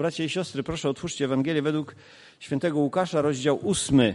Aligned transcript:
Bracia 0.00 0.24
i 0.24 0.28
siostry, 0.28 0.62
proszę 0.62 0.88
otwórzcie 0.88 1.24
Ewangelię 1.24 1.62
według 1.62 1.94
świętego 2.38 2.78
Łukasza, 2.78 3.22
rozdział 3.22 3.58
ósmy. 3.62 4.14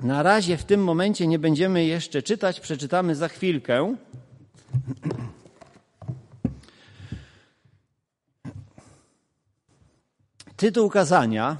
Na 0.00 0.22
razie 0.22 0.56
w 0.56 0.64
tym 0.64 0.84
momencie 0.84 1.26
nie 1.26 1.38
będziemy 1.38 1.84
jeszcze 1.84 2.22
czytać, 2.22 2.60
przeczytamy 2.60 3.14
za 3.14 3.28
chwilkę. 3.28 3.96
Tytuł 10.56 10.90
kazania, 10.90 11.56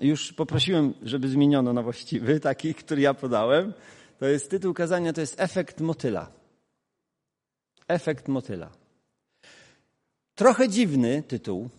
już 0.00 0.32
poprosiłem, 0.32 0.94
żeby 1.02 1.28
zmieniono 1.28 1.72
na 1.72 1.82
właściwy, 1.82 2.40
taki, 2.40 2.74
który 2.74 3.02
ja 3.02 3.14
podałem. 3.14 3.72
To 4.18 4.26
jest 4.26 4.50
tytuł 4.50 4.74
kazania, 4.74 5.12
to 5.12 5.20
jest 5.20 5.40
efekt 5.40 5.80
motyla. 5.80 6.32
Efekt 7.88 8.28
motyla. 8.28 8.70
Trochę 10.34 10.68
dziwny 10.68 11.22
tytuł, 11.22 11.70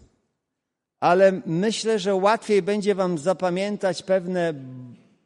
ale 1.00 1.41
myślę, 1.45 2.00
że 2.00 2.16
łatwiej 2.16 2.61
będzie 2.61 2.96
Wam 2.96 3.18
zapamiętać 3.18 4.04
pewne, 4.04 4.54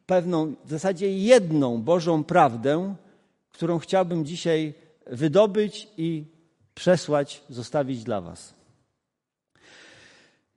pewną, 0.06 0.54
w 0.64 0.70
zasadzie 0.70 1.18
jedną 1.18 1.82
Bożą 1.82 2.24
prawdę, 2.24 2.94
którą 3.52 3.78
chciałbym 3.78 4.24
dzisiaj 4.24 4.74
wydobyć 5.06 5.88
i 5.96 6.24
przesłać, 6.74 7.42
zostawić 7.48 8.04
dla 8.04 8.20
Was. 8.20 8.54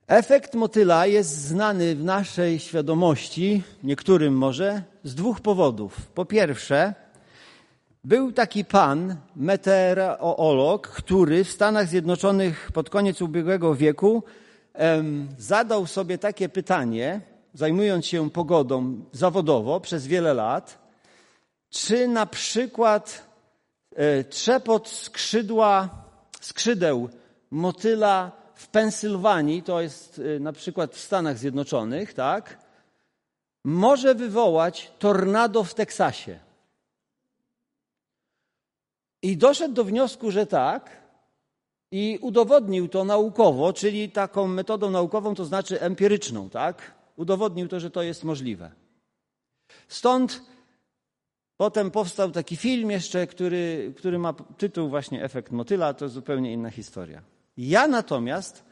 Efekt 0.06 0.54
motyla 0.54 1.06
jest 1.06 1.30
znany 1.30 1.94
w 1.94 2.04
naszej 2.04 2.58
świadomości, 2.58 3.62
niektórym 3.82 4.34
może, 4.34 4.82
z 5.04 5.14
dwóch 5.14 5.40
powodów. 5.40 6.06
Po 6.06 6.24
pierwsze, 6.24 6.94
był 8.04 8.32
taki 8.32 8.64
pan, 8.64 9.16
meteorolog, 9.36 10.88
który 10.88 11.44
w 11.44 11.50
Stanach 11.50 11.88
Zjednoczonych 11.88 12.70
pod 12.72 12.90
koniec 12.90 13.22
ubiegłego 13.22 13.74
wieku 13.74 14.22
zadał 15.38 15.86
sobie 15.86 16.18
takie 16.18 16.48
pytanie, 16.48 17.20
zajmując 17.54 18.06
się 18.06 18.30
pogodą 18.30 19.04
zawodowo 19.12 19.80
przez 19.80 20.06
wiele 20.06 20.34
lat, 20.34 20.78
czy 21.70 22.08
na 22.08 22.26
przykład 22.26 23.26
e, 23.96 24.24
trzepot 24.24 24.88
skrzydła, 24.88 25.88
skrzydeł 26.40 27.08
motyla 27.50 28.32
w 28.54 28.68
Pensylwanii, 28.68 29.62
to 29.62 29.80
jest 29.80 30.20
e, 30.36 30.40
na 30.40 30.52
przykład 30.52 30.94
w 30.94 31.00
Stanach 31.00 31.38
Zjednoczonych, 31.38 32.14
tak, 32.14 32.58
może 33.64 34.14
wywołać 34.14 34.92
tornado 34.98 35.64
w 35.64 35.74
Teksasie. 35.74 36.38
I 39.22 39.36
doszedł 39.36 39.74
do 39.74 39.84
wniosku, 39.84 40.30
że 40.30 40.46
tak, 40.46 41.05
i 41.90 42.18
udowodnił 42.22 42.88
to 42.88 43.04
naukowo, 43.04 43.72
czyli 43.72 44.10
taką 44.10 44.46
metodą 44.46 44.90
naukową, 44.90 45.34
to 45.34 45.44
znaczy 45.44 45.80
empiryczną, 45.80 46.50
tak? 46.50 46.94
Udowodnił 47.16 47.68
to, 47.68 47.80
że 47.80 47.90
to 47.90 48.02
jest 48.02 48.24
możliwe. 48.24 48.70
Stąd 49.88 50.42
potem 51.56 51.90
powstał 51.90 52.30
taki 52.30 52.56
film 52.56 52.90
jeszcze, 52.90 53.26
który, 53.26 53.94
który 53.96 54.18
ma 54.18 54.32
tytuł 54.32 54.88
właśnie 54.88 55.24
Efekt 55.24 55.52
motyla, 55.52 55.94
to 55.94 56.08
zupełnie 56.08 56.52
inna 56.52 56.70
historia. 56.70 57.22
Ja 57.56 57.88
natomiast 57.88 58.64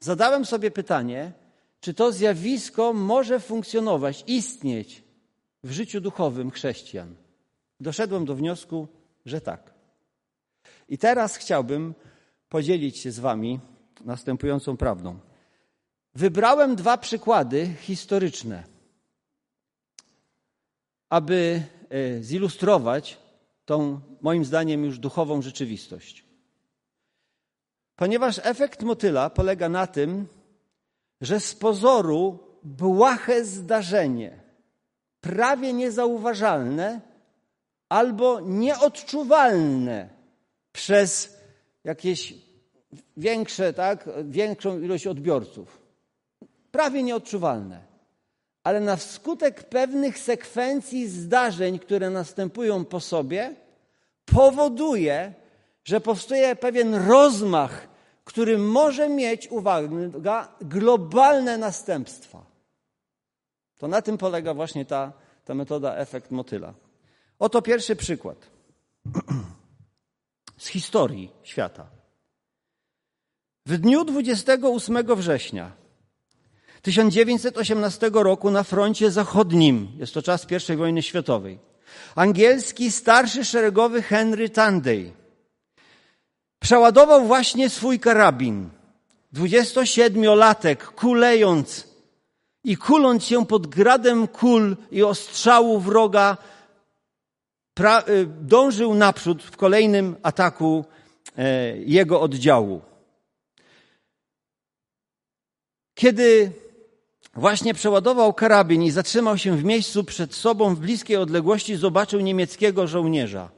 zadałem 0.00 0.44
sobie 0.44 0.70
pytanie, 0.70 1.32
czy 1.80 1.94
to 1.94 2.12
zjawisko 2.12 2.92
może 2.92 3.40
funkcjonować, 3.40 4.24
istnieć 4.26 5.02
w 5.64 5.70
życiu 5.70 6.00
duchowym 6.00 6.50
chrześcijan. 6.50 7.14
Doszedłem 7.80 8.24
do 8.24 8.34
wniosku, 8.34 8.88
że 9.26 9.40
tak. 9.40 9.74
I 10.88 10.98
teraz 10.98 11.36
chciałbym 11.36 11.94
podzielić 12.48 12.98
się 12.98 13.12
z 13.12 13.18
Wami 13.18 13.60
następującą 14.04 14.76
prawdą. 14.76 15.18
Wybrałem 16.14 16.76
dwa 16.76 16.98
przykłady 16.98 17.74
historyczne, 17.80 18.64
aby 21.10 21.62
e, 21.90 22.22
zilustrować 22.22 23.18
tą, 23.64 24.00
moim 24.20 24.44
zdaniem, 24.44 24.84
już 24.84 24.98
duchową 24.98 25.42
rzeczywistość. 25.42 26.24
Ponieważ 27.96 28.40
efekt 28.42 28.82
motyla 28.82 29.30
polega 29.30 29.68
na 29.68 29.86
tym, 29.86 30.26
że 31.20 31.40
z 31.40 31.54
pozoru 31.54 32.38
błahe 32.62 33.44
zdarzenie, 33.44 34.40
prawie 35.20 35.72
niezauważalne 35.72 37.00
albo 37.88 38.40
nieodczuwalne 38.40 40.08
przez 40.72 41.38
jakieś 41.84 42.47
większe, 43.16 43.72
tak, 43.72 44.08
większą 44.24 44.80
ilość 44.80 45.06
odbiorców. 45.06 45.78
Prawie 46.70 47.02
nieodczuwalne. 47.02 47.88
Ale 48.64 48.80
na 48.80 48.96
skutek 48.96 49.68
pewnych 49.68 50.18
sekwencji 50.18 51.08
zdarzeń, 51.08 51.78
które 51.78 52.10
następują 52.10 52.84
po 52.84 53.00
sobie, 53.00 53.54
powoduje, 54.24 55.34
że 55.84 56.00
powstaje 56.00 56.56
pewien 56.56 56.94
rozmach, 56.94 57.88
który 58.24 58.58
może 58.58 59.08
mieć, 59.08 59.48
uwaga, 59.50 60.48
globalne 60.60 61.58
następstwa. 61.58 62.44
To 63.78 63.88
na 63.88 64.02
tym 64.02 64.18
polega 64.18 64.54
właśnie 64.54 64.84
ta, 64.84 65.12
ta 65.44 65.54
metoda 65.54 65.96
efekt 65.96 66.30
motyla. 66.30 66.74
Oto 67.38 67.62
pierwszy 67.62 67.96
przykład. 67.96 68.36
z 70.58 70.66
historii 70.66 71.30
świata. 71.42 71.97
W 73.68 73.78
dniu 73.78 74.04
28 74.04 75.16
września 75.16 75.72
1918 76.82 78.10
roku 78.12 78.50
na 78.50 78.62
froncie 78.62 79.10
zachodnim, 79.10 79.88
jest 79.98 80.14
to 80.14 80.22
czas 80.22 80.46
I 80.72 80.76
wojny 80.76 81.02
światowej, 81.02 81.58
angielski 82.14 82.90
starszy 82.90 83.44
szeregowy 83.44 84.02
Henry 84.02 84.48
Tanday 84.50 85.12
przeładował 86.60 87.26
właśnie 87.26 87.70
swój 87.70 88.00
karabin. 88.00 88.70
27-latek 89.34 90.76
kulejąc 90.76 91.88
i 92.64 92.76
kuląc 92.76 93.24
się 93.24 93.46
pod 93.46 93.66
gradem 93.66 94.28
kul 94.28 94.76
i 94.90 95.02
ostrzału 95.02 95.80
wroga 95.80 96.36
Y, 98.08 98.26
dążył 98.40 98.94
naprzód 98.94 99.42
w 99.42 99.56
kolejnym 99.56 100.16
ataku 100.22 100.84
e, 101.38 101.76
jego 101.76 102.20
oddziału. 102.20 102.80
Kiedy 105.98 106.52
właśnie 107.34 107.74
przeładował 107.74 108.34
karabin 108.34 108.82
i 108.82 108.90
zatrzymał 108.90 109.38
się 109.38 109.56
w 109.56 109.64
miejscu 109.64 110.04
przed 110.04 110.34
sobą 110.34 110.74
w 110.74 110.80
bliskiej 110.80 111.16
odległości, 111.16 111.76
zobaczył 111.76 112.20
niemieckiego 112.20 112.86
żołnierza. 112.86 113.50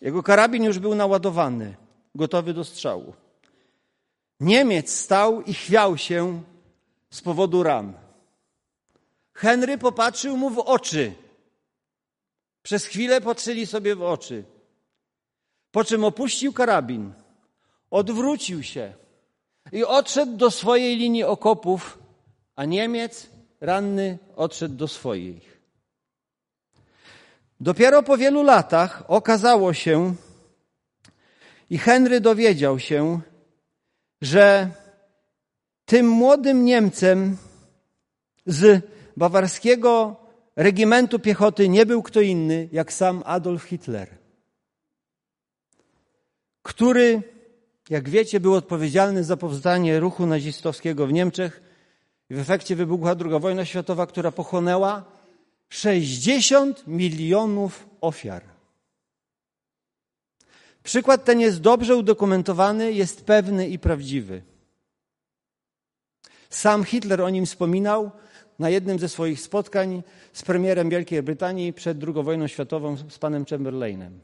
Jego 0.00 0.22
karabin 0.22 0.64
już 0.64 0.78
był 0.78 0.94
naładowany, 0.94 1.76
gotowy 2.14 2.54
do 2.54 2.64
strzału. 2.64 3.14
Niemiec 4.40 4.92
stał 4.92 5.42
i 5.42 5.54
chwiał 5.54 5.98
się 5.98 6.42
z 7.10 7.20
powodu 7.20 7.62
ran. 7.62 7.92
Henry 9.34 9.78
popatrzył 9.78 10.36
mu 10.36 10.50
w 10.50 10.58
oczy 10.58 11.12
przez 12.62 12.84
chwilę 12.84 13.20
patrzyli 13.20 13.66
sobie 13.66 13.96
w 13.96 14.02
oczy. 14.02 14.44
Po 15.70 15.84
czym 15.84 16.04
opuścił 16.04 16.52
karabin, 16.52 17.12
odwrócił 17.90 18.62
się 18.62 19.07
i 19.72 19.84
odszedł 19.84 20.36
do 20.36 20.50
swojej 20.50 20.96
linii 20.96 21.24
okopów, 21.24 21.98
a 22.56 22.64
Niemiec 22.64 23.30
ranny 23.60 24.18
odszedł 24.36 24.74
do 24.74 24.88
swojej. 24.88 25.40
Dopiero 27.60 28.02
po 28.02 28.16
wielu 28.16 28.42
latach 28.42 29.02
okazało 29.08 29.72
się, 29.72 30.14
i 31.70 31.78
Henry 31.78 32.20
dowiedział 32.20 32.78
się, 32.78 33.20
że 34.20 34.70
tym 35.84 36.08
młodym 36.08 36.64
Niemcem 36.64 37.36
z 38.46 38.84
bawarskiego 39.16 40.16
regimentu 40.56 41.18
piechoty 41.18 41.68
nie 41.68 41.86
był 41.86 42.02
kto 42.02 42.20
inny 42.20 42.68
jak 42.72 42.92
sam 42.92 43.22
Adolf 43.26 43.62
Hitler, 43.62 44.08
który, 46.62 47.22
jak 47.90 48.08
wiecie, 48.08 48.40
był 48.40 48.54
odpowiedzialny 48.54 49.24
za 49.24 49.36
powstanie 49.36 50.00
ruchu 50.00 50.26
nazistowskiego 50.26 51.06
w 51.06 51.12
Niemczech. 51.12 51.62
W 52.30 52.38
efekcie 52.38 52.76
wybuchła 52.76 53.14
II 53.24 53.40
wojna 53.40 53.64
światowa, 53.64 54.06
która 54.06 54.32
pochłonęła 54.32 55.04
60 55.68 56.86
milionów 56.86 57.88
ofiar. 58.00 58.42
Przykład 60.82 61.24
ten 61.24 61.40
jest 61.40 61.60
dobrze 61.60 61.96
udokumentowany, 61.96 62.92
jest 62.92 63.24
pewny 63.24 63.68
i 63.68 63.78
prawdziwy. 63.78 64.42
Sam 66.50 66.84
Hitler 66.84 67.20
o 67.20 67.30
nim 67.30 67.46
wspominał, 67.46 68.10
na 68.58 68.70
jednym 68.70 68.98
ze 68.98 69.08
swoich 69.08 69.40
spotkań 69.40 70.02
z 70.32 70.42
premierem 70.42 70.90
Wielkiej 70.90 71.22
Brytanii 71.22 71.72
przed 71.72 72.04
II 72.04 72.24
wojną 72.24 72.46
światową 72.46 72.96
z 72.96 73.18
panem 73.18 73.44
Chamberlainem. 73.44 74.20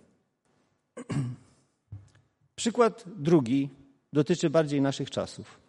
Przykład 2.57 3.05
drugi 3.17 3.69
dotyczy 4.13 4.51
bardziej 4.51 4.81
naszych 4.81 5.11
czasów. 5.11 5.65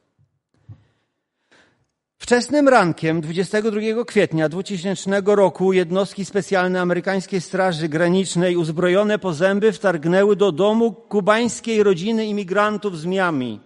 Wczesnym 2.18 2.70
rankiem 2.70 3.22
22 3.22 4.06
kwietnia 4.06 4.50
2000 4.50 5.22
roku 5.26 5.74
jednostki 5.74 6.26
specjalne 6.26 6.82
amerykańskiej 6.82 7.42
Straży 7.42 7.90
Granicznej 7.90 8.58
uzbrojone 8.58 9.20
po 9.20 9.34
zęby 9.34 9.72
wtargnęły 9.72 10.36
do 10.36 10.52
domu 10.52 10.92
kubańskiej 10.92 11.84
rodziny 11.84 12.26
imigrantów 12.26 13.00
z 13.00 13.06
Miami. 13.06 13.60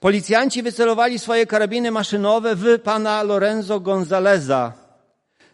Policjanci 0.00 0.62
wycelowali 0.62 1.18
swoje 1.18 1.46
karabiny 1.46 1.90
maszynowe 1.90 2.56
w 2.56 2.78
pana 2.78 3.22
Lorenzo 3.22 3.80
Gonzaleza, 3.80 4.72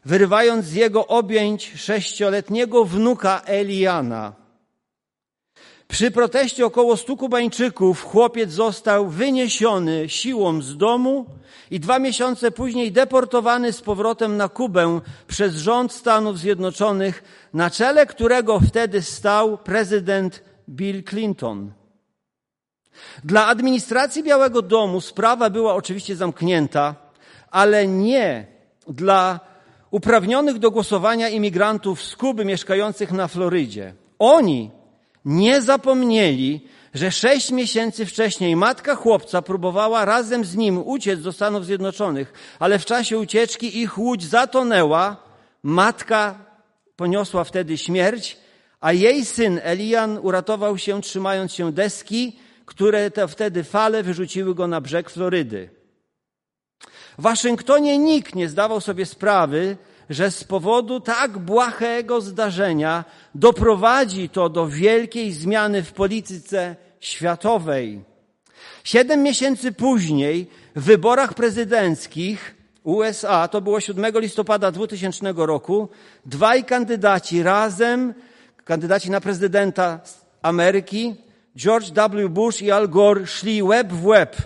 wyrywając 0.04 0.64
z 0.64 0.72
jego 0.72 1.06
objęć 1.06 1.72
sześcioletniego 1.76 2.84
wnuka 2.84 3.42
Eliana. 3.44 4.45
Przy 5.88 6.10
proteście 6.10 6.66
około 6.66 6.96
stu 6.96 7.16
Kubańczyków 7.16 8.04
chłopiec 8.04 8.50
został 8.50 9.08
wyniesiony 9.08 10.08
siłą 10.08 10.62
z 10.62 10.76
domu 10.76 11.26
i 11.70 11.80
dwa 11.80 11.98
miesiące 11.98 12.50
później 12.50 12.92
deportowany 12.92 13.72
z 13.72 13.80
powrotem 13.80 14.36
na 14.36 14.48
Kubę 14.48 15.00
przez 15.26 15.54
rząd 15.54 15.92
Stanów 15.92 16.38
Zjednoczonych, 16.38 17.24
na 17.54 17.70
czele 17.70 18.06
którego 18.06 18.60
wtedy 18.60 19.02
stał 19.02 19.58
prezydent 19.58 20.42
Bill 20.68 21.04
Clinton. 21.04 21.72
Dla 23.24 23.46
administracji 23.46 24.22
Białego 24.22 24.62
Domu 24.62 25.00
sprawa 25.00 25.50
była 25.50 25.74
oczywiście 25.74 26.16
zamknięta, 26.16 26.94
ale 27.50 27.86
nie 27.86 28.46
dla 28.88 29.40
uprawnionych 29.90 30.58
do 30.58 30.70
głosowania 30.70 31.28
imigrantów 31.28 32.02
z 32.02 32.16
Kuby 32.16 32.44
mieszkających 32.44 33.12
na 33.12 33.28
Florydzie. 33.28 33.94
Oni 34.18 34.70
nie 35.26 35.62
zapomnieli, 35.62 36.60
że 36.94 37.10
sześć 37.10 37.50
miesięcy 37.50 38.06
wcześniej 38.06 38.56
matka 38.56 38.94
chłopca 38.94 39.42
próbowała 39.42 40.04
razem 40.04 40.44
z 40.44 40.56
nim 40.56 40.78
uciec 40.78 41.22
do 41.22 41.32
Stanów 41.32 41.66
Zjednoczonych, 41.66 42.32
ale 42.58 42.78
w 42.78 42.84
czasie 42.84 43.18
ucieczki 43.18 43.78
ich 43.78 43.98
łódź 43.98 44.24
zatonęła, 44.24 45.16
matka 45.62 46.38
poniosła 46.96 47.44
wtedy 47.44 47.78
śmierć, 47.78 48.36
a 48.80 48.92
jej 48.92 49.24
syn 49.24 49.60
Elian 49.62 50.18
uratował 50.18 50.78
się 50.78 51.02
trzymając 51.02 51.52
się 51.52 51.72
deski, 51.72 52.38
które 52.64 53.10
te 53.10 53.28
wtedy 53.28 53.64
fale 53.64 54.02
wyrzuciły 54.02 54.54
go 54.54 54.66
na 54.66 54.80
brzeg 54.80 55.10
Florydy. 55.10 55.70
W 57.18 57.22
Waszyngtonie 57.22 57.98
nikt 57.98 58.34
nie 58.34 58.48
zdawał 58.48 58.80
sobie 58.80 59.06
sprawy, 59.06 59.76
że 60.10 60.30
z 60.30 60.44
powodu 60.44 61.00
tak 61.00 61.38
błahego 61.38 62.20
zdarzenia 62.20 63.04
doprowadzi 63.34 64.28
to 64.28 64.48
do 64.48 64.66
wielkiej 64.66 65.32
zmiany 65.32 65.82
w 65.82 65.92
polityce 65.92 66.76
światowej. 67.00 68.04
Siedem 68.84 69.22
miesięcy 69.22 69.72
później 69.72 70.50
w 70.76 70.84
wyborach 70.84 71.34
prezydenckich 71.34 72.54
USA, 72.82 73.48
to 73.48 73.60
było 73.60 73.80
7 73.80 74.20
listopada 74.20 74.72
2000 74.72 75.32
roku, 75.36 75.88
dwaj 76.26 76.64
kandydaci 76.64 77.42
razem, 77.42 78.14
kandydaci 78.64 79.10
na 79.10 79.20
prezydenta 79.20 80.00
Ameryki, 80.42 81.14
George 81.56 81.90
W. 81.90 82.28
Bush 82.28 82.62
i 82.62 82.70
Al 82.70 82.88
Gore 82.88 83.26
szli 83.26 83.62
łeb 83.62 83.92
w 83.92 84.06
łeb. 84.06 84.36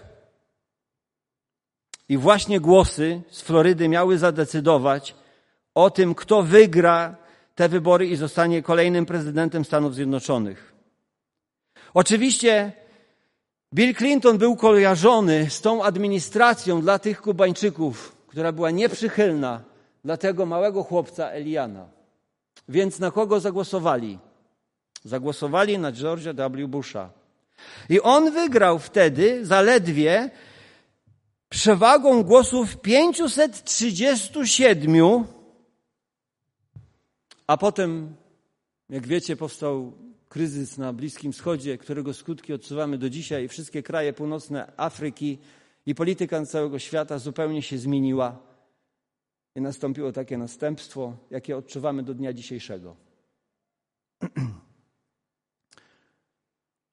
I 2.08 2.16
właśnie 2.16 2.60
głosy 2.60 3.22
z 3.30 3.42
Florydy 3.42 3.88
miały 3.88 4.18
zadecydować 4.18 5.14
o 5.74 5.90
tym, 5.90 6.14
kto 6.14 6.42
wygra 6.42 7.16
te 7.54 7.68
wybory 7.68 8.06
i 8.06 8.16
zostanie 8.16 8.62
kolejnym 8.62 9.06
prezydentem 9.06 9.64
Stanów 9.64 9.94
Zjednoczonych. 9.94 10.72
Oczywiście 11.94 12.72
Bill 13.74 13.94
Clinton 13.94 14.38
był 14.38 14.56
kojarzony 14.56 15.50
z 15.50 15.60
tą 15.60 15.84
administracją 15.84 16.80
dla 16.80 16.98
tych 16.98 17.20
Kubańczyków, 17.20 18.16
która 18.26 18.52
była 18.52 18.70
nieprzychylna 18.70 19.62
dla 20.04 20.16
tego 20.16 20.46
małego 20.46 20.82
chłopca 20.82 21.30
Eliana. 21.30 21.88
Więc 22.68 22.98
na 22.98 23.10
kogo 23.10 23.40
zagłosowali? 23.40 24.18
Zagłosowali 25.04 25.78
na 25.78 25.92
George'a 25.92 26.34
W. 26.34 26.68
Busha. 26.68 27.10
I 27.88 28.00
on 28.00 28.30
wygrał 28.30 28.78
wtedy 28.78 29.46
zaledwie 29.46 30.30
przewagą 31.48 32.22
głosów 32.22 32.76
537, 32.76 35.24
a 37.50 37.56
potem, 37.56 38.16
jak 38.88 39.06
wiecie, 39.06 39.36
powstał 39.36 39.92
kryzys 40.28 40.78
na 40.78 40.92
Bliskim 40.92 41.32
Wschodzie, 41.32 41.78
którego 41.78 42.14
skutki 42.14 42.52
odczuwamy 42.52 42.98
do 42.98 43.10
dzisiaj. 43.10 43.48
Wszystkie 43.48 43.82
kraje 43.82 44.12
północne 44.12 44.72
Afryki 44.76 45.38
i 45.86 45.94
polityka 45.94 46.46
całego 46.46 46.78
świata 46.78 47.18
zupełnie 47.18 47.62
się 47.62 47.78
zmieniła. 47.78 48.38
I 49.54 49.60
nastąpiło 49.60 50.12
takie 50.12 50.38
następstwo, 50.38 51.16
jakie 51.30 51.56
odczuwamy 51.56 52.02
do 52.02 52.14
dnia 52.14 52.32
dzisiejszego. 52.32 52.96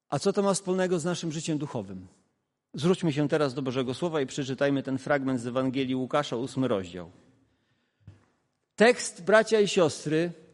A 0.09 0.19
co 0.19 0.33
to 0.33 0.42
ma 0.42 0.54
wspólnego 0.54 1.00
z 1.00 1.06
naszym 1.06 1.31
życiem 1.31 1.57
duchowym? 1.57 2.07
Zwróćmy 2.74 3.13
się 3.13 3.27
teraz 3.27 3.54
do 3.54 3.62
Bożego 3.62 3.94
Słowa 3.94 4.21
i 4.21 4.25
przeczytajmy 4.25 4.83
ten 4.83 4.98
fragment 4.98 5.42
z 5.42 5.48
Ewangelii 5.48 5.95
Łukasza, 5.95 6.36
ósmy 6.36 6.68
rozdział. 6.68 7.12
Tekst, 8.75 9.24
bracia 9.24 9.59
i 9.59 9.68
siostry, 9.68 10.47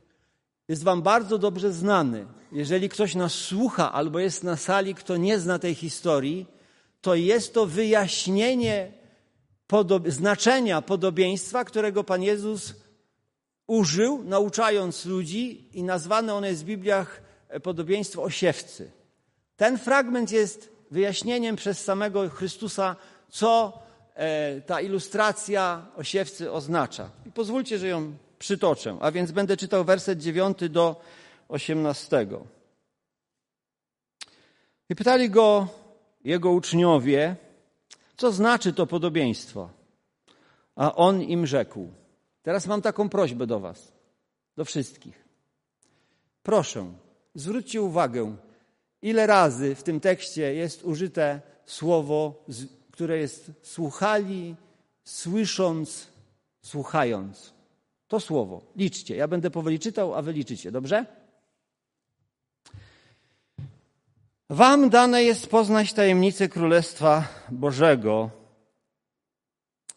jest 0.67 0.83
Wam 0.83 1.01
bardzo 1.01 1.37
dobrze 1.37 1.73
znany. 1.73 2.25
Jeżeli 2.51 2.89
ktoś 2.89 3.15
nas 3.15 3.33
słucha 3.33 3.93
albo 3.93 4.19
jest 4.19 4.43
na 4.43 4.57
sali, 4.57 4.95
kto 4.95 5.17
nie 5.17 5.39
zna 5.39 5.59
tej 5.59 5.75
historii, 5.75 6.47
to 7.01 7.15
jest 7.15 7.53
to 7.53 7.65
wyjaśnienie 7.65 8.91
znaczenia 10.07 10.81
podobieństwa, 10.81 11.65
którego 11.65 12.03
Pan 12.03 12.23
Jezus 12.23 12.73
użył, 13.67 14.23
nauczając 14.23 15.05
ludzi, 15.05 15.69
i 15.73 15.83
nazwane 15.83 16.33
one 16.33 16.49
jest 16.49 16.61
w 16.61 16.65
Bibliach 16.65 17.21
e, 17.49 17.59
podobieństwo 17.59 18.23
osiewcy. 18.23 18.91
Ten 19.55 19.77
fragment 19.77 20.31
jest 20.31 20.69
wyjaśnieniem 20.91 21.55
przez 21.55 21.83
samego 21.83 22.29
Chrystusa, 22.29 22.95
co 23.29 23.79
e, 24.15 24.61
ta 24.61 24.81
ilustracja 24.81 25.85
osiewcy 25.95 26.51
oznacza. 26.51 27.09
I 27.25 27.31
pozwólcie, 27.31 27.77
że 27.77 27.87
ją 27.87 28.13
przytoczę, 28.43 28.97
a 29.01 29.11
więc 29.11 29.31
będę 29.31 29.57
czytał 29.57 29.83
werset 29.83 30.19
9 30.19 30.57
do 30.69 31.01
18. 31.47 32.27
I 34.89 34.95
pytali 34.95 35.29
go 35.29 35.67
jego 36.23 36.51
uczniowie, 36.51 37.35
co 38.17 38.31
znaczy 38.31 38.73
to 38.73 38.87
podobieństwo. 38.87 39.69
A 40.75 40.95
on 40.95 41.21
im 41.21 41.47
rzekł: 41.47 41.89
Teraz 42.41 42.67
mam 42.67 42.81
taką 42.81 43.09
prośbę 43.09 43.47
do 43.47 43.59
Was, 43.59 43.91
do 44.57 44.65
wszystkich. 44.65 45.25
Proszę, 46.43 46.93
zwróćcie 47.35 47.81
uwagę, 47.81 48.35
ile 49.01 49.27
razy 49.27 49.75
w 49.75 49.83
tym 49.83 49.99
tekście 49.99 50.53
jest 50.53 50.83
użyte 50.83 51.41
słowo, 51.65 52.43
które 52.91 53.17
jest 53.17 53.51
słuchali, 53.61 54.55
słysząc, 55.03 56.07
słuchając. 56.61 57.52
To 58.13 58.19
słowo. 58.19 58.61
Liczcie. 58.75 59.15
Ja 59.15 59.27
będę 59.27 59.49
powoli 59.49 59.79
czytał, 59.79 60.15
a 60.15 60.21
wy 60.21 60.33
liczycie. 60.33 60.71
Dobrze? 60.71 61.05
Wam 64.49 64.89
dane 64.89 65.23
jest 65.23 65.47
poznać 65.47 65.93
tajemnicę 65.93 66.49
Królestwa 66.49 67.27
Bożego, 67.51 68.29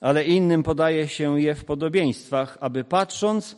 ale 0.00 0.24
innym 0.24 0.62
podaje 0.62 1.08
się 1.08 1.40
je 1.40 1.54
w 1.54 1.64
podobieństwach, 1.64 2.58
aby 2.60 2.84
patrząc 2.84 3.56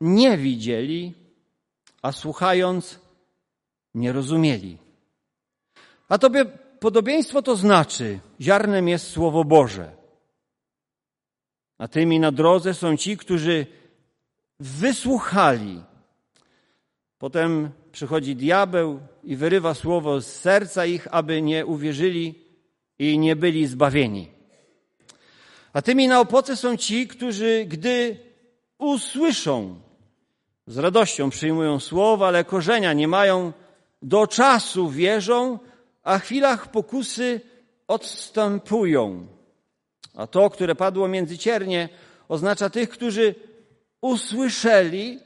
nie 0.00 0.38
widzieli, 0.38 1.14
a 2.02 2.12
słuchając 2.12 3.00
nie 3.94 4.12
rozumieli. 4.12 4.78
A 6.08 6.18
tobie 6.18 6.44
podobieństwo 6.80 7.42
to 7.42 7.56
znaczy, 7.56 8.18
ziarnem 8.40 8.88
jest 8.88 9.10
Słowo 9.10 9.44
Boże. 9.44 10.03
A 11.78 11.88
tymi 11.88 12.20
na 12.20 12.32
drodze 12.32 12.74
są 12.74 12.96
ci, 12.96 13.16
którzy 13.16 13.66
wysłuchali. 14.60 15.82
Potem 17.18 17.70
przychodzi 17.92 18.36
diabeł 18.36 19.00
i 19.24 19.36
wyrywa 19.36 19.74
słowo 19.74 20.20
z 20.20 20.26
serca 20.26 20.86
ich, 20.86 21.08
aby 21.10 21.42
nie 21.42 21.66
uwierzyli 21.66 22.34
i 22.98 23.18
nie 23.18 23.36
byli 23.36 23.66
zbawieni. 23.66 24.28
A 25.72 25.82
tymi 25.82 26.08
na 26.08 26.20
opoce 26.20 26.56
są 26.56 26.76
ci, 26.76 27.08
którzy, 27.08 27.64
gdy 27.68 28.16
usłyszą, 28.78 29.80
z 30.66 30.78
radością 30.78 31.30
przyjmują 31.30 31.80
słowa, 31.80 32.28
ale 32.28 32.44
korzenia 32.44 32.92
nie 32.92 33.08
mają, 33.08 33.52
do 34.02 34.26
czasu 34.26 34.88
wierzą, 34.88 35.58
a 36.02 36.18
w 36.18 36.22
chwilach 36.22 36.70
pokusy 36.70 37.40
odstępują. 37.88 39.26
A 40.14 40.26
to, 40.26 40.50
które 40.50 40.74
padło 40.74 41.08
między 41.08 41.38
ciernie, 41.38 41.88
oznacza 42.28 42.70
tych, 42.70 42.90
którzy 42.90 43.34
usłyszeli, 44.00 45.18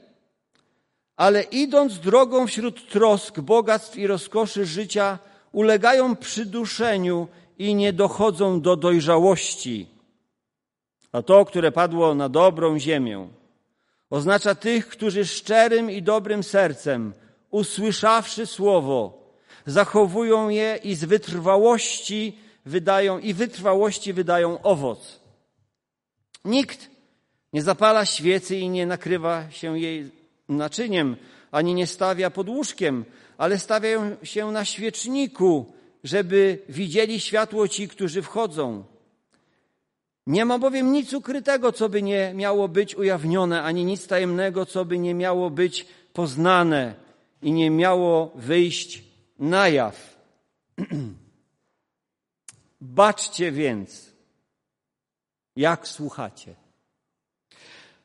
ale 1.17 1.43
idąc 1.43 1.99
drogą 1.99 2.47
wśród 2.47 2.89
trosk, 2.89 3.39
bogactw 3.39 3.97
i 3.97 4.07
rozkoszy 4.07 4.65
życia, 4.65 5.19
ulegają 5.51 6.15
przyduszeniu 6.15 7.27
i 7.57 7.75
nie 7.75 7.93
dochodzą 7.93 8.61
do 8.61 8.75
dojrzałości. 8.75 9.87
A 11.11 11.21
to, 11.21 11.45
które 11.45 11.71
padło 11.71 12.15
na 12.15 12.29
dobrą 12.29 12.79
ziemię, 12.79 13.27
oznacza 14.09 14.55
tych, 14.55 14.87
którzy 14.87 15.25
szczerym 15.25 15.91
i 15.91 16.01
dobrym 16.01 16.43
sercem, 16.43 17.13
usłyszawszy 17.51 18.45
słowo, 18.45 19.19
zachowują 19.65 20.49
je 20.49 20.79
i 20.83 20.95
z 20.95 21.05
wytrwałości 21.05 22.37
wydają 22.65 23.19
i 23.19 23.33
wytrwałości 23.33 24.13
wydają 24.13 24.61
owoc. 24.61 25.19
Nikt 26.45 26.89
nie 27.53 27.61
zapala 27.61 28.05
świecy 28.05 28.57
i 28.57 28.69
nie 28.69 28.85
nakrywa 28.85 29.51
się 29.51 29.79
jej 29.79 30.11
naczyniem, 30.49 31.15
ani 31.51 31.73
nie 31.73 31.87
stawia 31.87 32.29
pod 32.29 32.49
łóżkiem, 32.49 33.05
ale 33.37 33.59
stawia 33.59 34.01
się 34.23 34.51
na 34.51 34.65
świeczniku, 34.65 35.73
żeby 36.03 36.59
widzieli 36.69 37.19
światło 37.19 37.67
ci, 37.67 37.87
którzy 37.87 38.21
wchodzą. 38.21 38.83
Nie 40.27 40.45
ma 40.45 40.59
bowiem 40.59 40.91
nic 40.91 41.13
ukrytego, 41.13 41.71
co 41.71 41.89
by 41.89 42.01
nie 42.01 42.33
miało 42.35 42.67
być 42.67 42.95
ujawnione, 42.95 43.63
ani 43.63 43.85
nic 43.85 44.07
tajemnego, 44.07 44.65
co 44.65 44.85
by 44.85 44.99
nie 44.99 45.13
miało 45.13 45.49
być 45.49 45.85
poznane 46.13 46.93
i 47.41 47.51
nie 47.51 47.69
miało 47.71 48.31
wyjść 48.35 49.03
na 49.39 49.69
jaw. 49.69 50.17
Baczcie 52.81 53.51
więc, 53.51 54.11
jak 55.55 55.87
słuchacie. 55.87 56.55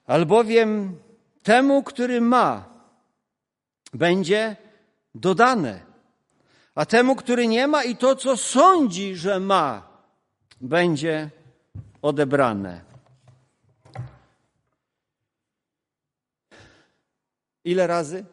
Albowiem 0.06 0.98
temu, 1.42 1.82
który 1.82 2.20
ma, 2.20 2.68
będzie 3.92 4.56
dodane, 5.14 5.80
a 6.74 6.86
temu, 6.86 7.16
który 7.16 7.46
nie 7.46 7.66
ma 7.66 7.84
i 7.84 7.96
to, 7.96 8.16
co 8.16 8.36
sądzi, 8.36 9.16
że 9.16 9.40
ma, 9.40 9.88
będzie 10.60 11.30
odebrane. 12.02 12.84
Ile 17.64 17.86
razy? 17.86 18.24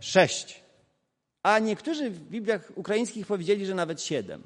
Sześć. 0.00 0.61
A 1.42 1.58
niektórzy 1.58 2.10
w 2.10 2.20
Bibliach 2.20 2.72
ukraińskich 2.74 3.26
powiedzieli, 3.26 3.66
że 3.66 3.74
nawet 3.74 4.02
siedem. 4.02 4.42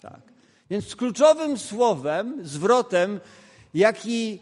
Tak. 0.00 0.20
Więc 0.70 0.96
kluczowym 0.96 1.58
słowem, 1.58 2.46
zwrotem, 2.46 3.20
jaki, 3.74 4.40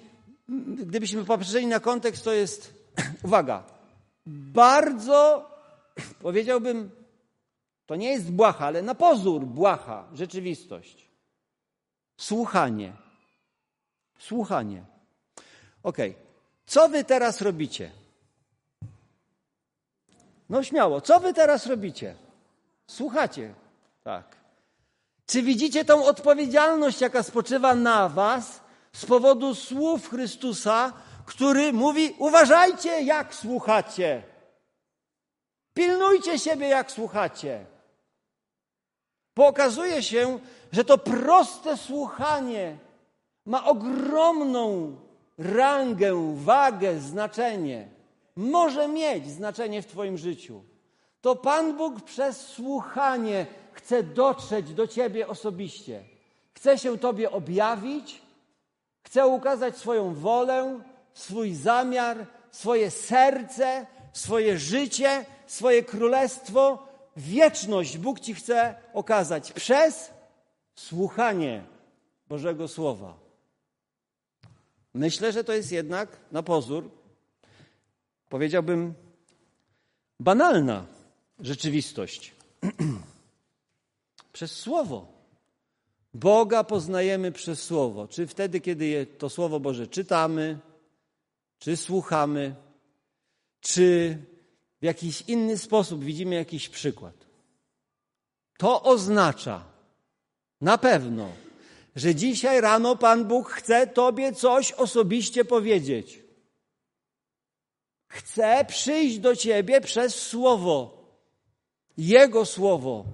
gdybyśmy 0.77 1.25
popatrzyli 1.25 1.67
na 1.67 1.81
kontekst, 1.81 2.25
to 2.25 2.33
jest, 2.33 2.75
uwaga, 3.25 3.65
bardzo, 4.27 5.51
powiedziałbym, 6.23 6.91
to 7.87 7.97
nie 7.97 8.13
jest 8.13 8.33
błaha, 8.33 8.67
ale 8.67 8.83
na 8.83 8.95
pozór 8.95 9.45
błaha 9.45 10.09
rzeczywistość. 10.15 11.09
Słuchanie. 12.17 12.93
Słuchanie. 14.19 14.85
Ok. 15.83 15.97
Co 16.67 16.89
wy 16.89 17.05
teraz 17.05 17.41
robicie? 17.41 17.91
No 20.51 20.63
śmiało, 20.63 21.01
co 21.01 21.21
wy 21.21 21.35
teraz 21.35 21.67
robicie? 21.67 22.15
Słuchacie. 22.87 23.55
Tak. 24.05 24.37
Czy 25.27 25.43
widzicie 25.43 25.85
tą 25.85 26.05
odpowiedzialność, 26.05 27.01
jaka 27.01 27.23
spoczywa 27.23 27.75
na 27.75 28.09
was 28.09 28.61
z 28.93 29.07
powodu 29.07 29.55
słów 29.55 30.11
Chrystusa, 30.11 30.93
który 31.27 31.73
mówi: 31.73 32.15
uważajcie, 32.19 33.03
jak 33.03 33.35
słuchacie. 33.35 34.23
Pilnujcie 35.75 36.39
siebie, 36.39 36.69
jak 36.69 36.91
słuchacie. 36.91 37.65
Pokazuje 39.35 40.03
się, 40.03 40.39
że 40.73 40.85
to 40.85 40.99
proste 40.99 41.77
słuchanie 41.77 42.77
ma 43.47 43.65
ogromną 43.65 44.97
rangę, 45.39 46.35
wagę, 46.37 47.01
znaczenie. 47.01 48.00
Może 48.41 48.89
mieć 48.89 49.31
znaczenie 49.31 49.83
w 49.83 49.87
Twoim 49.87 50.19
życiu. 50.19 50.63
To 51.21 51.37
Pan 51.37 51.77
Bóg 51.77 52.01
przez 52.01 52.47
słuchanie 52.47 53.47
chce 53.73 54.03
dotrzeć 54.03 54.75
do 54.75 54.87
Ciebie 54.87 55.29
osobiście. 55.29 56.05
Chce 56.55 56.79
się 56.79 56.99
Tobie 56.99 57.31
objawić, 57.31 58.23
chce 59.03 59.27
ukazać 59.27 59.77
swoją 59.77 60.15
wolę, 60.15 60.81
swój 61.15 61.55
zamiar, 61.55 62.27
swoje 62.51 62.91
serce, 62.91 63.87
swoje 64.13 64.59
życie, 64.59 65.25
swoje 65.47 65.83
królestwo, 65.83 66.89
wieczność 67.17 67.99
Bóg 67.99 68.21
Ci 68.21 68.35
chce 68.35 68.75
okazać 68.93 69.53
przez 69.53 70.11
słuchanie 70.75 71.65
Bożego 72.29 72.69
Słowa. 72.69 73.15
Myślę, 74.95 75.33
że 75.33 75.45
to 75.45 75.53
jest 75.53 75.73
jednak 75.73 76.09
na 76.33 76.43
pozór, 76.43 77.00
powiedziałbym, 78.31 78.95
banalna 80.21 80.87
rzeczywistość. 81.41 82.35
przez 84.33 84.53
Słowo. 84.53 85.13
Boga 86.15 86.65
poznajemy 86.65 87.33
przez 87.33 87.63
Słowo. 87.63 88.09
Czy 88.09 88.27
wtedy, 88.27 88.61
kiedy 88.61 89.07
to 89.07 89.31
Słowo 89.31 89.61
Boże 89.61 89.87
czytamy, 89.87 90.59
czy 91.59 91.77
słuchamy, 91.77 92.55
czy 93.61 94.19
w 94.81 94.85
jakiś 94.85 95.23
inny 95.23 95.59
sposób 95.59 96.05
widzimy 96.05 96.35
jakiś 96.35 96.69
przykład. 96.69 97.15
To 98.59 98.83
oznacza 98.83 99.65
na 100.61 100.79
pewno, 100.79 101.29
że 101.97 102.15
dzisiaj 102.15 102.61
rano 102.61 102.97
Pan 102.97 103.25
Bóg 103.25 103.51
chce 103.51 103.87
Tobie 103.87 104.33
coś 104.33 104.73
osobiście 104.73 105.45
powiedzieć. 105.45 106.30
Chce 108.11 108.65
przyjść 108.65 109.19
do 109.19 109.37
Ciebie 109.37 109.81
przez 109.81 110.15
Słowo, 110.15 111.05
Jego 111.97 112.45
Słowo. 112.47 113.05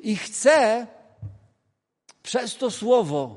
I 0.00 0.16
chce 0.16 0.86
przez 2.22 2.56
to 2.56 2.70
Słowo 2.70 3.36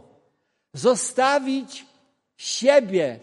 zostawić 0.73 1.85
siebie, 2.37 3.19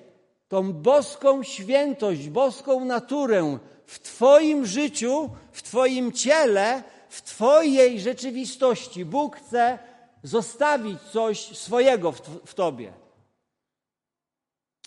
tą 0.48 0.72
boską 0.72 1.42
świętość, 1.42 2.28
boską 2.28 2.84
naturę 2.84 3.58
w 3.86 3.98
Twoim 3.98 4.66
życiu, 4.66 5.30
w 5.52 5.62
Twoim 5.62 6.12
ciele, 6.12 6.82
w 7.08 7.22
Twojej 7.22 8.00
rzeczywistości. 8.00 9.04
Bóg 9.04 9.36
chce 9.36 9.78
zostawić 10.22 11.00
coś 11.12 11.58
swojego 11.58 12.12
w, 12.12 12.20
w 12.46 12.54
Tobie. 12.54 12.92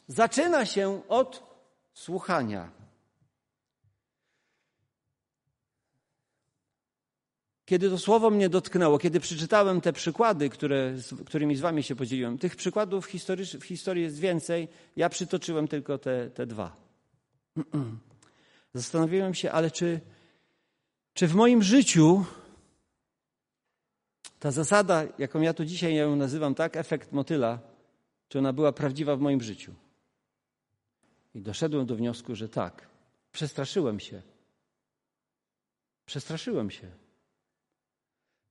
Zaczyna 0.07 0.65
się 0.65 1.01
od 1.09 1.46
słuchania. 1.97 2.71
Kiedy 7.65 7.89
to 7.89 7.97
słowo 7.97 8.29
mnie 8.29 8.49
dotknęło, 8.49 8.99
kiedy 8.99 9.19
przeczytałem 9.19 9.81
te 9.81 9.93
przykłady, 9.93 10.49
które, 10.49 10.93
którymi 11.25 11.55
z 11.55 11.61
Wami 11.61 11.83
się 11.83 11.95
podzieliłem, 11.95 12.37
tych 12.37 12.55
przykładów 12.55 13.07
w 13.59 13.63
historii, 13.63 14.03
jest 14.03 14.19
więcej, 14.19 14.67
ja 14.95 15.09
przytoczyłem 15.09 15.67
tylko 15.67 15.97
te, 15.97 16.29
te 16.29 16.45
dwa. 16.45 16.75
Zastanowiłem 18.73 19.33
się, 19.33 19.51
ale 19.51 19.71
czy, 19.71 20.01
czy 21.13 21.27
w 21.27 21.35
moim 21.35 21.63
życiu 21.63 22.25
ta 24.39 24.51
zasada, 24.51 25.03
jaką 25.17 25.41
ja 25.41 25.53
tu 25.53 25.65
dzisiaj 25.65 25.95
ją 25.95 26.15
nazywam, 26.15 26.55
tak, 26.55 26.77
efekt 26.77 27.11
motyla, 27.11 27.59
czy 28.29 28.39
ona 28.39 28.53
była 28.53 28.71
prawdziwa 28.71 29.15
w 29.15 29.19
moim 29.19 29.41
życiu? 29.41 29.86
I 31.37 31.41
doszedłem 31.41 31.85
do 31.85 31.95
wniosku, 31.95 32.35
że 32.35 32.49
tak. 32.49 32.87
Przestraszyłem 33.31 33.99
się. 33.99 34.21
Przestraszyłem 36.05 36.71
się. 36.71 36.87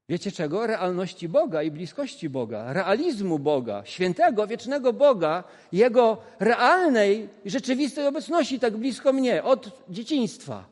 Wiecie 0.08 0.32
czego? 0.32 0.66
Realności 0.66 1.28
Boga 1.28 1.62
i 1.62 1.70
bliskości 1.70 2.28
Boga, 2.28 2.72
realizmu 2.72 3.38
Boga, 3.38 3.82
świętego, 3.84 4.46
wiecznego 4.46 4.92
Boga, 4.92 5.44
Jego 5.72 6.18
realnej, 6.40 7.28
rzeczywistej 7.44 8.06
obecności 8.06 8.60
tak 8.60 8.76
blisko 8.76 9.12
mnie 9.12 9.44
od 9.44 9.82
dzieciństwa. 9.88 10.64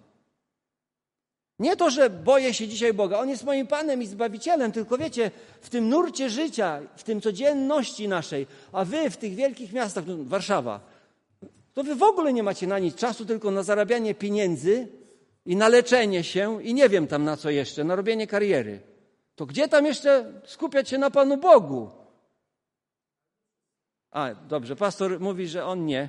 Nie 1.59 1.77
to, 1.77 1.91
że 1.91 2.11
boję 2.11 2.55
się 2.55 2.69
dzisiaj 2.69 2.95
Boga, 2.95 3.19
On 3.19 3.29
jest 3.29 3.45
moim 3.45 3.67
Panem 3.67 4.03
i 4.03 4.07
Zbawicielem, 4.07 4.73
tylko 4.73 4.99
wiecie, 4.99 5.31
w 5.61 5.71
tym 5.71 5.89
nurcie 5.89 6.31
życia, 6.31 6.81
w 6.97 7.03
tym 7.03 7.21
codzienności 7.21 8.09
naszej, 8.09 8.47
a 8.73 8.85
wy 8.85 9.11
w 9.11 9.17
tych 9.17 9.35
wielkich 9.35 9.73
miastach, 9.73 10.07
no, 10.07 10.17
Warszawa, 10.19 10.94
to 11.75 11.85
wy 11.85 11.95
w 11.95 12.03
ogóle 12.03 12.33
nie 12.33 12.43
macie 12.43 12.67
na 12.67 12.79
nic 12.79 12.95
czasu, 12.95 13.27
tylko 13.27 13.51
na 13.51 13.63
zarabianie 13.63 14.15
pieniędzy 14.15 14.89
i 15.47 15.57
na 15.57 15.69
leczenie 15.69 16.25
się 16.25 16.63
i 16.63 16.75
nie 16.75 16.89
wiem 16.89 17.07
tam 17.07 17.25
na 17.25 17.37
co 17.37 17.51
jeszcze, 17.51 17.85
na 17.85 17.97
robienie 17.97 18.27
kariery 18.27 18.95
to 19.37 19.47
gdzie 19.47 19.69
tam 19.69 19.87
jeszcze 19.87 20.33
skupiać 20.45 20.89
się 20.89 20.99
na 20.99 21.11
Panu 21.11 21.37
Bogu? 21.37 21.91
A, 24.11 24.35
dobrze, 24.35 24.77
pastor 24.77 25.21
mówi, 25.21 25.49
że 25.49 25.65
on 25.65 25.87
nie. 25.87 26.09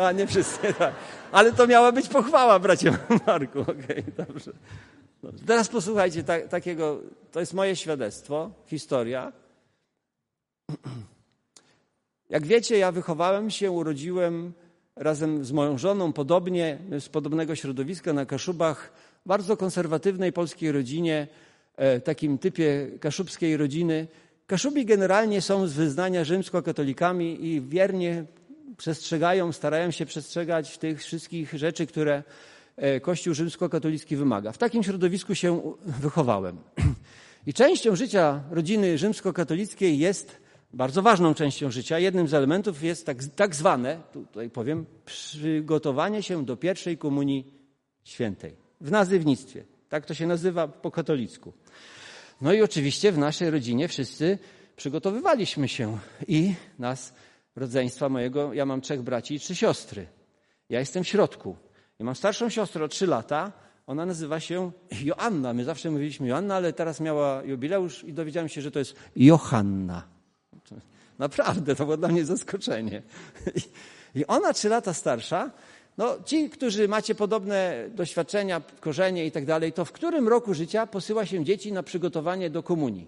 A, 0.00 0.12
nie 0.12 0.26
wszyscy, 0.26 0.74
tak. 0.78 0.94
Ale 1.32 1.52
to 1.52 1.66
miała 1.66 1.92
być 1.92 2.08
pochwała, 2.08 2.58
bracie 2.58 2.98
Marku. 3.26 3.60
Okej, 3.60 3.74
okay, 3.76 4.04
dobrze. 4.16 4.52
Teraz 5.46 5.68
posłuchajcie 5.68 6.24
ta, 6.24 6.40
takiego, 6.40 7.00
to 7.32 7.40
jest 7.40 7.54
moje 7.54 7.76
świadectwo, 7.76 8.50
historia. 8.66 9.32
Jak 12.30 12.46
wiecie, 12.46 12.78
ja 12.78 12.92
wychowałem 12.92 13.50
się, 13.50 13.70
urodziłem 13.70 14.52
razem 14.98 15.44
z 15.44 15.52
moją 15.52 15.78
żoną, 15.78 16.12
podobnie, 16.12 16.78
z 17.00 17.08
podobnego 17.08 17.56
środowiska 17.56 18.12
na 18.12 18.26
Kaszubach, 18.26 18.92
bardzo 19.26 19.56
konserwatywnej 19.56 20.32
polskiej 20.32 20.72
rodzinie, 20.72 21.26
e, 21.76 22.00
takim 22.00 22.38
typie 22.38 22.90
kaszubskiej 23.00 23.56
rodziny. 23.56 24.06
Kaszubi 24.46 24.84
generalnie 24.84 25.42
są 25.42 25.66
z 25.66 25.72
wyznania 25.72 26.24
rzymskokatolikami 26.24 27.46
i 27.46 27.60
wiernie 27.60 28.24
przestrzegają, 28.76 29.52
starają 29.52 29.90
się 29.90 30.06
przestrzegać 30.06 30.78
tych 30.78 31.02
wszystkich 31.02 31.54
rzeczy, 31.54 31.86
które 31.86 32.22
e, 32.76 33.00
Kościół 33.00 33.34
rzymskokatolicki 33.34 34.16
wymaga. 34.16 34.52
W 34.52 34.58
takim 34.58 34.82
środowisku 34.82 35.34
się 35.34 35.72
wychowałem. 35.86 36.56
I 37.46 37.54
częścią 37.54 37.96
życia 37.96 38.40
rodziny 38.50 38.98
rzymskokatolickiej 38.98 39.98
jest 39.98 40.47
bardzo 40.72 41.02
ważną 41.02 41.34
częścią 41.34 41.70
życia. 41.70 41.98
Jednym 41.98 42.28
z 42.28 42.34
elementów 42.34 42.82
jest 42.82 43.06
tak, 43.06 43.24
tak 43.24 43.54
zwane, 43.54 44.00
tutaj 44.12 44.50
powiem, 44.50 44.86
przygotowanie 45.04 46.22
się 46.22 46.44
do 46.44 46.56
pierwszej 46.56 46.98
komunii 46.98 47.54
świętej 48.04 48.56
w 48.80 48.90
nazywnictwie. 48.90 49.64
Tak 49.88 50.06
to 50.06 50.14
się 50.14 50.26
nazywa 50.26 50.68
po 50.68 50.90
katolicku. 50.90 51.52
No 52.40 52.52
i 52.52 52.62
oczywiście 52.62 53.12
w 53.12 53.18
naszej 53.18 53.50
rodzinie 53.50 53.88
wszyscy 53.88 54.38
przygotowywaliśmy 54.76 55.68
się 55.68 55.98
i 56.28 56.54
nas, 56.78 57.14
rodzeństwa 57.56 58.08
mojego, 58.08 58.54
ja 58.54 58.66
mam 58.66 58.80
trzech 58.80 59.02
braci 59.02 59.34
i 59.34 59.40
trzy 59.40 59.56
siostry. 59.56 60.06
Ja 60.68 60.80
jestem 60.80 61.04
w 61.04 61.08
środku. 61.08 61.56
I 62.00 62.04
mam 62.04 62.14
starszą 62.14 62.48
siostrę 62.48 62.84
o 62.84 62.88
trzy 62.88 63.06
lata, 63.06 63.52
ona 63.86 64.06
nazywa 64.06 64.40
się 64.40 64.72
Joanna. 65.02 65.52
My 65.52 65.64
zawsze 65.64 65.90
mówiliśmy 65.90 66.28
Joanna, 66.28 66.54
ale 66.54 66.72
teraz 66.72 67.00
miała 67.00 67.42
jubileusz 67.44 68.04
i 68.04 68.12
dowiedziałem 68.12 68.48
się, 68.48 68.62
że 68.62 68.70
to 68.70 68.78
jest 68.78 68.94
Johanna. 69.16 70.17
Naprawdę, 71.18 71.76
to 71.76 71.84
było 71.84 71.96
dla 71.96 72.08
mnie 72.08 72.24
zaskoczenie. 72.24 73.02
I 74.14 74.26
ona 74.26 74.52
trzy 74.52 74.68
lata 74.68 74.94
starsza, 74.94 75.50
no 75.98 76.16
ci, 76.24 76.50
którzy 76.50 76.88
macie 76.88 77.14
podobne 77.14 77.88
doświadczenia, 77.90 78.62
korzenie 78.80 79.26
i 79.26 79.30
tak 79.30 79.46
dalej, 79.46 79.72
to 79.72 79.84
w 79.84 79.92
którym 79.92 80.28
roku 80.28 80.54
życia 80.54 80.86
posyła 80.86 81.26
się 81.26 81.44
dzieci 81.44 81.72
na 81.72 81.82
przygotowanie 81.82 82.50
do 82.50 82.62
komunii? 82.62 83.06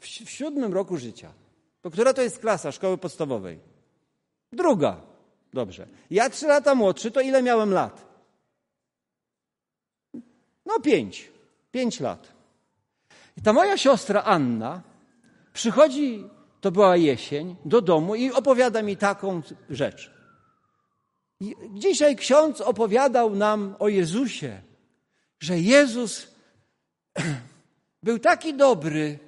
W, 0.00 0.06
w 0.06 0.30
siódmym 0.30 0.74
roku 0.74 0.96
życia. 0.96 1.32
To 1.82 1.90
która 1.90 2.14
to 2.14 2.22
jest 2.22 2.38
klasa 2.38 2.72
szkoły 2.72 2.98
podstawowej? 2.98 3.58
Druga. 4.52 5.00
Dobrze. 5.52 5.86
Ja 6.10 6.30
trzy 6.30 6.46
lata 6.46 6.74
młodszy, 6.74 7.10
to 7.10 7.20
ile 7.20 7.42
miałem 7.42 7.72
lat? 7.72 8.06
No 10.66 10.80
pięć. 10.80 11.30
Pięć 11.72 12.00
lat. 12.00 12.32
I 13.36 13.42
ta 13.42 13.52
moja 13.52 13.76
siostra 13.76 14.22
Anna 14.22 14.82
przychodzi, 15.56 16.24
to 16.60 16.70
była 16.70 16.96
jesień, 16.96 17.56
do 17.64 17.80
domu 17.80 18.14
i 18.14 18.32
opowiada 18.32 18.82
mi 18.82 18.96
taką 18.96 19.42
rzecz. 19.70 20.10
Dzisiaj 21.74 22.16
ksiądz 22.16 22.60
opowiadał 22.60 23.36
nam 23.36 23.76
o 23.78 23.88
Jezusie, 23.88 24.60
że 25.40 25.58
Jezus 25.58 26.28
był 28.06 28.18
taki 28.18 28.54
dobry, 28.54 29.18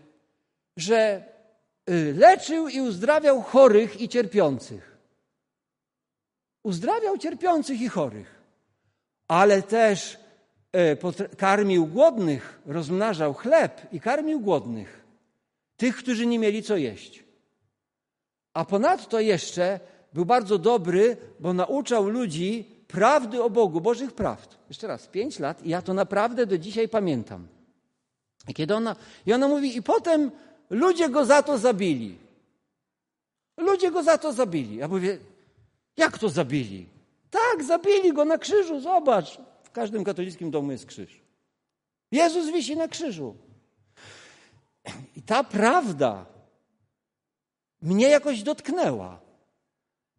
że 0.76 1.25
y, 1.90 2.14
leczył 2.18 2.68
i 2.68 2.80
uzdrawiał 2.80 3.42
chorych 3.42 4.00
i 4.00 4.08
cierpiących. 4.08 4.99
Uzdrawiał 6.62 7.18
cierpiących 7.18 7.80
i 7.80 7.88
chorych, 7.88 8.42
ale 9.28 9.62
też 9.62 10.18
y, 10.76 11.37
karmił 11.37 11.87
głodnych, 11.87 12.61
rozmnażał 12.66 13.35
chleb 13.35 13.92
i 13.92 14.00
karmił 14.00 14.40
głodnych, 14.40 14.98
tych, 15.78 15.97
którzy 15.97 16.26
nie 16.26 16.38
mieli 16.38 16.62
co 16.62 16.76
jeść. 16.76 17.25
A 18.54 18.64
ponadto 18.64 19.21
jeszcze 19.21 19.80
był 20.12 20.25
bardzo 20.25 20.58
dobry, 20.58 21.17
bo 21.41 21.52
nauczał 21.52 22.08
ludzi 22.08 22.64
prawdy 22.88 23.43
o 23.43 23.50
Bogu, 23.50 23.80
Bożych 23.80 24.12
prawd. 24.12 24.58
Jeszcze 24.69 24.86
raz, 24.86 25.06
pięć 25.06 25.38
lat 25.38 25.67
i 25.67 25.69
ja 25.69 25.82
to 25.82 25.95
naprawdę 25.95 26.47
do 26.47 26.58
dzisiaj 26.58 26.88
pamiętam. 26.88 27.49
I 28.49 28.54
kiedy 28.54 28.75
ona, 28.75 28.97
i 29.26 29.32
ona 29.32 29.49
mówi, 29.49 29.76
i 29.76 29.82
potem 29.82 30.30
ludzie 30.71 31.08
go 31.08 31.25
za 31.25 31.43
to 31.43 31.58
zabili. 31.58 32.19
Ludzie 33.56 33.91
go 33.91 34.02
za 34.02 34.19
to 34.19 34.32
zabili. 34.32 34.76
Ja 34.76 34.88
mówię, 34.88 35.19
jak 35.97 36.19
to 36.19 36.28
zabili? 36.28 36.86
Tak, 37.30 37.64
zabili 37.64 38.12
go 38.12 38.25
na 38.25 38.38
krzyżu, 38.38 38.80
zobacz. 38.80 39.38
W 39.62 39.71
każdym 39.71 40.04
katolickim 40.04 40.50
domu 40.50 40.73
jest 40.73 40.86
krzyż. 40.86 41.21
Jezus 42.12 42.50
wisi 42.52 42.76
na 42.76 42.88
krzyżu. 42.88 43.34
I 45.19 45.23
ta 45.23 45.45
prawda 45.45 46.26
mnie 47.83 48.09
jakoś 48.09 48.43
dotknęła. 48.43 49.21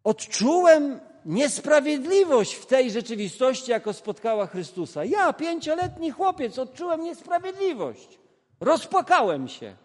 Odczułem 0.04 1.00
niesprawiedliwość 1.26 2.54
w 2.54 2.66
tej 2.66 2.92
rzeczywistości, 2.92 3.72
jako 3.72 3.94
spotkała 3.94 4.48
Chrystusa. 4.48 5.06
Ja, 5.06 5.34
pięcioletni 5.34 6.12
chłopiec, 6.12 6.60
odczułem 6.60 7.04
niesprawiedliwość. 7.04 8.20
Rozpłakałem 8.60 9.48
się. 9.48 9.76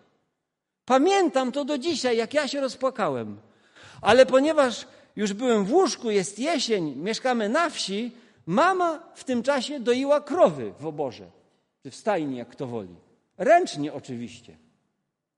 Pamiętam 0.84 1.52
to 1.52 1.64
do 1.64 1.78
dzisiaj, 1.78 2.16
jak 2.16 2.34
ja 2.34 2.48
się 2.48 2.60
rozpłakałem. 2.60 3.40
Ale 4.00 4.26
ponieważ 4.26 4.86
już 5.16 5.32
byłem 5.32 5.64
w 5.64 5.72
łóżku, 5.72 6.10
jest 6.10 6.38
jesień, 6.38 6.94
mieszkamy 6.96 7.48
na 7.48 7.70
wsi, 7.70 8.12
mama 8.46 9.02
w 9.14 9.24
tym 9.24 9.42
czasie 9.42 9.80
doiła 9.80 10.20
krowy 10.20 10.72
w 10.80 10.86
oborze, 10.86 11.30
czy 11.82 11.90
w 11.90 11.96
stajni, 11.96 12.36
jak 12.36 12.48
kto 12.48 12.66
woli. 12.66 12.96
Ręcznie 13.38 13.92
oczywiście. 13.92 14.63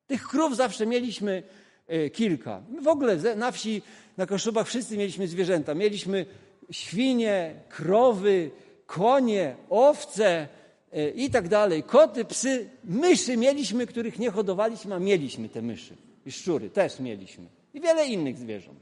Tych 0.06 0.28
krów 0.28 0.56
zawsze 0.56 0.86
mieliśmy 0.86 1.42
e, 1.86 2.10
kilka. 2.10 2.62
W 2.82 2.88
ogóle 2.88 3.16
na 3.36 3.52
wsi 3.52 3.82
na 4.16 4.26
Koszubach 4.26 4.66
wszyscy 4.66 4.96
mieliśmy 4.96 5.28
zwierzęta. 5.28 5.74
Mieliśmy 5.74 6.26
świnie, 6.70 7.54
krowy, 7.68 8.50
konie, 8.86 9.56
owce 9.70 10.48
e, 10.92 11.08
i 11.08 11.30
tak 11.30 11.48
dalej, 11.48 11.82
koty, 11.82 12.24
psy, 12.24 12.70
myszy 12.84 13.36
mieliśmy, 13.36 13.86
których 13.86 14.18
nie 14.18 14.30
hodowaliśmy, 14.30 14.94
a 14.94 14.98
mieliśmy 14.98 15.48
te 15.48 15.62
myszy. 15.62 15.96
I 16.26 16.32
szczury 16.32 16.70
też 16.70 17.00
mieliśmy. 17.00 17.46
I 17.74 17.80
wiele 17.80 18.06
innych 18.06 18.38
zwierząt. 18.38 18.78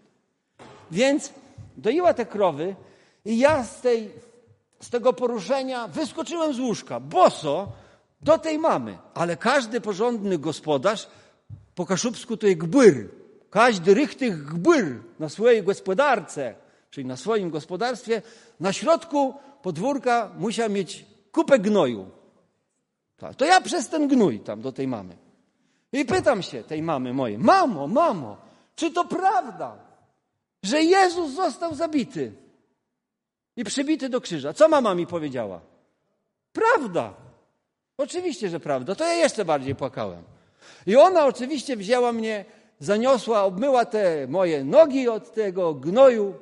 Więc 0.90 1.32
doiła 1.76 2.14
te 2.14 2.26
krowy 2.26 2.74
i 3.24 3.38
ja 3.38 3.64
z, 3.64 3.80
tej, 3.80 4.10
z 4.80 4.90
tego 4.90 5.12
poruszenia 5.12 5.88
wyskoczyłem 5.88 6.54
z 6.54 6.60
łóżka, 6.60 7.00
boso, 7.00 7.72
do 8.24 8.38
tej 8.38 8.58
mamy. 8.58 8.98
Ale 9.14 9.36
każdy 9.36 9.80
porządny 9.80 10.38
gospodarz 10.38 11.08
po 11.74 11.86
kaszubsku 11.86 12.36
to 12.36 12.46
jest 12.46 12.58
gbyr, 12.58 13.08
każdy 13.50 13.94
rychtych 13.94 14.44
gbyr 14.44 15.00
na 15.18 15.28
swojej 15.28 15.62
gospodarce, 15.62 16.54
czyli 16.90 17.06
na 17.06 17.16
swoim 17.16 17.50
gospodarstwie, 17.50 18.22
na 18.60 18.72
środku 18.72 19.34
podwórka 19.62 20.30
musiał 20.38 20.70
mieć 20.70 21.04
kupę 21.32 21.58
gnoju. 21.58 22.10
Tak, 23.16 23.34
to 23.34 23.44
ja 23.44 23.60
przez 23.60 23.88
ten 23.88 24.08
gnój 24.08 24.40
tam 24.40 24.60
do 24.60 24.72
tej 24.72 24.88
mamy. 24.88 25.16
I 25.92 26.04
pytam 26.04 26.42
się 26.42 26.62
tej 26.62 26.82
mamy 26.82 27.12
mojej, 27.12 27.38
mamo, 27.38 27.88
mamo, 27.88 28.36
czy 28.76 28.90
to 28.90 29.04
prawda, 29.04 29.76
że 30.62 30.82
Jezus 30.82 31.32
został 31.32 31.74
zabity 31.74 32.32
i 33.56 33.64
przybity 33.64 34.08
do 34.08 34.20
krzyża? 34.20 34.52
Co 34.52 34.68
mama 34.68 34.94
mi 34.94 35.06
powiedziała? 35.06 35.60
Prawda. 36.52 37.23
Oczywiście, 37.98 38.48
że 38.48 38.60
prawda. 38.60 38.94
To 38.94 39.04
ja 39.04 39.14
jeszcze 39.14 39.44
bardziej 39.44 39.74
płakałem. 39.74 40.22
I 40.86 40.96
ona 40.96 41.26
oczywiście 41.26 41.76
wzięła 41.76 42.12
mnie 42.12 42.44
zaniosła, 42.78 43.44
obmyła 43.44 43.84
te 43.84 44.26
moje 44.28 44.64
nogi 44.64 45.08
od 45.08 45.34
tego 45.34 45.74
gnoju 45.74 46.34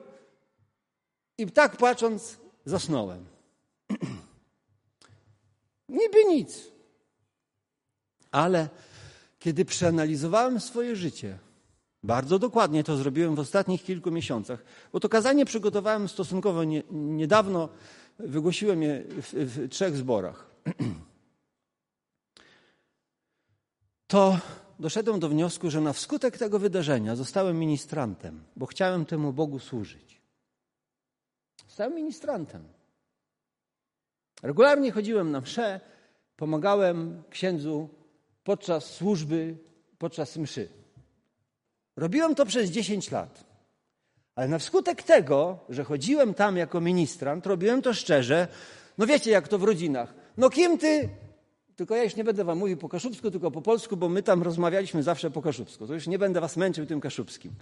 i 1.38 1.47
tak 1.47 1.77
patrząc 1.77 2.37
zasnąłem. 2.65 3.25
Niby 5.88 6.25
nic. 6.25 6.73
Ale 8.31 8.69
kiedy 9.38 9.65
przeanalizowałem 9.65 10.61
swoje 10.61 10.97
życie, 10.97 11.38
bardzo 12.03 12.38
dokładnie 12.38 12.85
to 12.85 12.97
zrobiłem 12.97 13.35
w 13.35 13.41
ostatnich 13.41 13.83
kilku 13.85 14.11
miesiącach, 14.11 14.65
bo 14.93 15.01
to 15.01 15.09
kazanie 15.09 15.45
przygotowałem 15.45 16.09
stosunkowo 16.09 16.65
nie, 16.65 16.83
niedawno, 16.91 17.69
wygłosiłem 18.19 18.83
je 18.83 19.05
w, 19.09 19.33
w 19.33 19.69
trzech 19.69 19.97
zborach. 19.97 20.47
To 24.12 24.38
doszedłem 24.79 25.20
do 25.20 25.29
wniosku, 25.29 25.70
że 25.70 25.81
na 25.81 25.92
wskutek 25.92 26.38
tego 26.38 26.59
wydarzenia 26.59 27.16
zostałem 27.16 27.59
ministrantem, 27.59 28.44
bo 28.57 28.66
chciałem 28.66 29.07
temu 29.07 29.33
Bogu 29.33 29.59
służyć. 29.59 30.20
Zostałem 31.68 31.94
ministrantem. 31.94 32.64
Regularnie 34.42 34.92
chodziłem 34.92 35.31
na 35.31 35.40
msze, 35.40 35.81
pomagałem 36.37 37.22
księdzu 37.31 37.88
podczas 38.44 38.85
służby, 38.85 39.57
podczas 39.98 40.37
mszy. 40.37 40.68
Robiłem 41.96 42.35
to 42.35 42.46
przez 42.46 42.70
10 42.70 43.11
lat. 43.11 43.44
Ale 44.35 44.48
na 44.48 44.59
wskutek 44.59 45.03
tego, 45.03 45.59
że 45.68 45.85
chodziłem 45.85 46.35
tam 46.35 46.57
jako 46.57 46.81
ministrant, 46.81 47.46
robiłem 47.46 47.83
to 47.83 47.94
szczerze. 47.94 48.48
No 48.98 49.07
wiecie, 49.07 49.31
jak 49.31 49.48
to 49.48 49.59
w 49.59 49.62
rodzinach. 49.62 50.14
No 50.37 50.51
kim 50.51 50.79
ty 50.79 51.09
Tylko 51.76 51.96
ja 51.96 52.04
już 52.04 52.16
nie 52.16 52.24
będę 52.24 52.44
wam 52.44 52.58
mówił 52.58 52.76
po 52.76 52.88
kaszubsku, 52.88 53.30
tylko 53.30 53.50
po 53.50 53.62
polsku, 53.62 53.96
bo 53.96 54.08
my 54.08 54.22
tam 54.22 54.42
rozmawialiśmy 54.42 55.02
zawsze 55.02 55.30
po 55.30 55.42
kaszubsku. 55.42 55.87
To 55.87 55.94
już 55.94 56.06
nie 56.06 56.18
będę 56.18 56.40
was 56.40 56.56
męczył 56.56 56.87
tym 56.87 57.00
kaszubskim. 57.00 57.52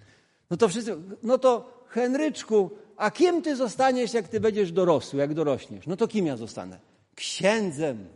No 0.50 0.56
to 0.56 0.68
wszyscy, 0.68 0.96
no 1.22 1.38
to 1.38 1.80
Henryczku, 1.88 2.70
a 2.96 3.10
kim 3.10 3.42
ty 3.42 3.56
zostaniesz, 3.56 4.14
jak 4.14 4.28
ty 4.28 4.40
będziesz 4.40 4.72
dorosły, 4.72 5.20
jak 5.20 5.34
dorośniesz? 5.34 5.86
No 5.86 5.96
to 5.96 6.08
kim 6.08 6.26
ja 6.26 6.36
zostanę? 6.36 6.78
Księdzem. 7.14 8.08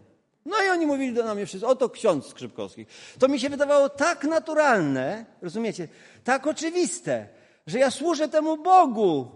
No 0.46 0.56
i 0.66 0.70
oni 0.70 0.86
mówili 0.86 1.14
do 1.14 1.34
mnie 1.34 1.46
wszyscy, 1.46 1.66
oto 1.66 1.90
ksiądz 1.90 2.26
Skrzypkowski. 2.26 2.86
To 3.18 3.28
mi 3.28 3.40
się 3.40 3.50
wydawało 3.50 3.88
tak 3.88 4.24
naturalne, 4.24 5.26
rozumiecie, 5.42 5.88
tak 6.24 6.46
oczywiste, 6.46 7.28
że 7.66 7.78
ja 7.78 7.90
służę 7.90 8.28
temu 8.28 8.56
Bogu, 8.56 9.28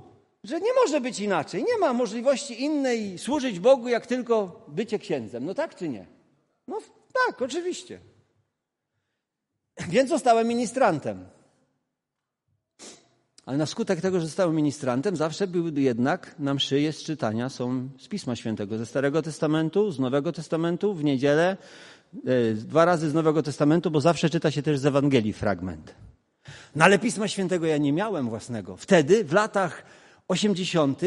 że 0.45 0.61
nie 0.61 0.75
może 0.85 1.01
być 1.01 1.21
inaczej. 1.21 1.65
Nie 1.65 1.79
ma 1.79 1.93
możliwości 1.93 2.63
innej 2.63 3.19
służyć 3.19 3.61
Bogu, 3.61 3.89
jak 3.89 4.07
tylko 4.07 4.65
bycie 4.69 4.99
księdzem. 4.99 5.45
No 5.45 5.55
tak 5.55 5.75
czy 5.75 5.89
nie? 5.89 6.18
No 6.69 6.79
tak, 7.27 7.43
oczywiście. 7.43 8.01
Więc 9.89 10.11
zostałem 10.11 10.49
ministrantem. 10.49 11.27
Ale 13.47 13.59
na 13.59 13.67
skutek 13.67 14.01
tego, 14.01 14.21
że 14.21 14.27
zostałem 14.27 14.57
ministrantem, 14.57 15.17
zawsze 15.17 15.47
był 15.47 15.69
jednak 15.79 16.35
na 16.39 16.55
mszy 16.55 16.81
jest 16.81 17.05
czytania 17.05 17.49
są 17.49 17.89
z 17.99 18.09
Pisma 18.09 18.37
Świętego, 18.37 18.79
ze 18.79 18.87
Starego 18.87 19.23
Testamentu, 19.23 19.91
z 19.91 19.99
Nowego 19.99 20.33
Testamentu, 20.33 20.95
w 20.95 21.05
niedzielę, 21.05 21.57
e, 22.27 22.55
dwa 22.55 22.85
razy 22.85 23.11
z 23.11 23.15
Nowego 23.15 23.43
Testamentu, 23.43 23.91
bo 23.91 24.01
zawsze 24.01 24.31
czyta 24.31 24.51
się 24.51 24.63
też 24.63 24.79
z 24.79 24.87
Ewangelii 24.87 25.33
fragment. 25.33 25.95
No 26.77 26.85
ale 26.85 26.99
Pisma 26.99 27.29
Świętego 27.29 27.67
ja 27.67 27.79
nie 27.79 27.93
miałem 27.93 28.29
własnego. 28.29 28.77
Wtedy, 28.77 29.25
w 29.25 29.33
latach 29.33 29.83
80., 30.29 31.03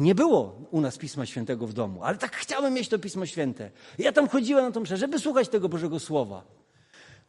nie 0.00 0.14
było 0.14 0.68
u 0.70 0.80
nas 0.80 0.98
Pisma 0.98 1.26
Świętego 1.26 1.66
w 1.66 1.72
domu, 1.72 2.04
ale 2.04 2.18
tak 2.18 2.36
chciałem 2.36 2.74
mieć 2.74 2.88
to 2.88 2.98
Pismo 2.98 3.26
Święte. 3.26 3.70
Ja 3.98 4.12
tam 4.12 4.28
chodziłem 4.28 4.64
na 4.64 4.70
tą 4.70 4.80
mszę, 4.80 4.96
żeby 4.96 5.18
słuchać 5.18 5.48
tego 5.48 5.68
Bożego 5.68 6.00
Słowa. 6.00 6.44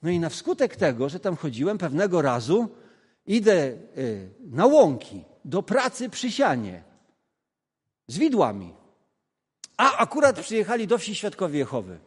No 0.04 0.10
i 0.10 0.20
na 0.20 0.30
wskutek 0.30 0.76
tego, 0.76 1.10
że 1.10 1.20
tam 1.20 1.36
chodziłem, 1.36 1.78
pewnego 1.78 2.22
razu 2.22 2.70
idę 3.26 3.78
y, 3.98 4.30
na 4.40 4.66
łąki 4.66 5.24
do 5.46 5.64
pracy 5.64 6.10
przy 6.10 6.32
sianie 6.32 6.84
z 8.08 8.18
widłami. 8.18 8.74
A 9.78 9.98
akurat 9.98 10.40
przyjechali 10.40 10.88
do 10.88 10.98
wsi 10.98 11.16
Świadkowie 11.16 11.60
Jehowy. 11.60 12.00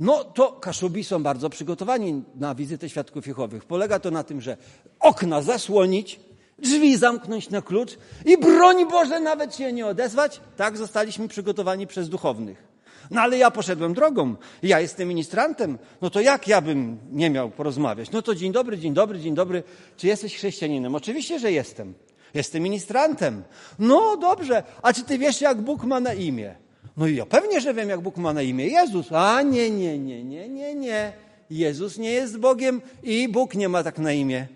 No 0.00 0.24
to 0.24 0.52
Kaszubi 0.52 1.04
są 1.04 1.22
bardzo 1.22 1.50
przygotowani 1.50 2.24
na 2.34 2.54
wizytę 2.54 2.88
Świadków 2.88 3.26
Jehowych. 3.26 3.64
Polega 3.64 3.98
to 3.98 4.10
na 4.10 4.24
tym, 4.24 4.40
że 4.40 4.56
okna 5.00 5.42
zasłonić, 5.42 6.20
drzwi 6.60 6.96
zamknąć 6.96 7.50
na 7.50 7.62
klucz 7.62 7.98
i 8.26 8.38
broń 8.38 8.88
Boże 8.90 9.20
nawet 9.20 9.56
się 9.56 9.72
nie 9.72 9.86
odezwać. 9.86 10.40
Tak 10.56 10.76
zostaliśmy 10.76 11.28
przygotowani 11.28 11.86
przez 11.86 12.08
duchownych. 12.08 12.70
No 13.10 13.20
ale 13.20 13.38
ja 13.38 13.50
poszedłem 13.50 13.94
drogą. 13.94 14.34
Ja 14.62 14.80
jestem 14.80 15.08
ministrantem. 15.08 15.78
No 16.02 16.10
to 16.10 16.20
jak 16.20 16.48
ja 16.48 16.60
bym 16.60 16.98
nie 17.12 17.30
miał 17.30 17.50
porozmawiać? 17.50 18.10
No 18.10 18.22
to 18.22 18.34
dzień 18.34 18.52
dobry, 18.52 18.78
dzień 18.78 18.94
dobry, 18.94 19.20
dzień 19.20 19.34
dobry. 19.34 19.62
Czy 19.96 20.06
jesteś 20.06 20.36
chrześcijaninem? 20.36 20.94
Oczywiście, 20.94 21.38
że 21.38 21.52
jestem. 21.52 21.94
Jestem 22.34 22.62
ministrantem. 22.62 23.42
No 23.78 24.16
dobrze. 24.16 24.62
A 24.82 24.92
czy 24.92 25.02
ty 25.02 25.18
wiesz, 25.18 25.40
jak 25.40 25.60
Bóg 25.60 25.84
ma 25.84 26.00
na 26.00 26.14
imię? 26.14 26.54
No 26.96 27.06
i 27.06 27.16
ja 27.16 27.26
pewnie, 27.26 27.60
że 27.60 27.74
wiem, 27.74 27.88
jak 27.88 28.00
Bóg 28.00 28.16
ma 28.16 28.32
na 28.32 28.42
imię. 28.42 28.66
Jezus. 28.66 29.12
A 29.12 29.42
nie, 29.42 29.70
nie, 29.70 29.98
nie, 29.98 30.24
nie, 30.24 30.48
nie, 30.48 30.74
nie. 30.74 31.12
Jezus 31.50 31.98
nie 31.98 32.10
jest 32.10 32.38
Bogiem 32.38 32.82
i 33.02 33.28
Bóg 33.28 33.54
nie 33.54 33.68
ma 33.68 33.82
tak 33.82 33.98
na 33.98 34.12
imię. 34.12 34.46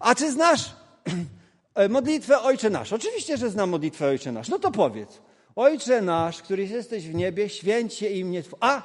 A 0.00 0.14
czy 0.14 0.32
znasz 0.32 0.76
modlitwę 1.88 2.42
Ojcze 2.42 2.70
Nasz? 2.70 2.92
Oczywiście, 2.92 3.36
że 3.36 3.50
znam 3.50 3.70
modlitwę 3.70 4.06
Ojcze 4.06 4.32
Nasz. 4.32 4.48
No 4.48 4.58
to 4.58 4.70
powiedz. 4.70 5.20
Ojcze 5.56 6.02
nasz, 6.02 6.42
któryś 6.42 6.70
jesteś 6.70 7.08
w 7.08 7.14
niebie, 7.14 7.48
święcie 7.48 8.10
imię 8.10 8.42
Twoje. 8.42 8.62
A! 8.62 8.82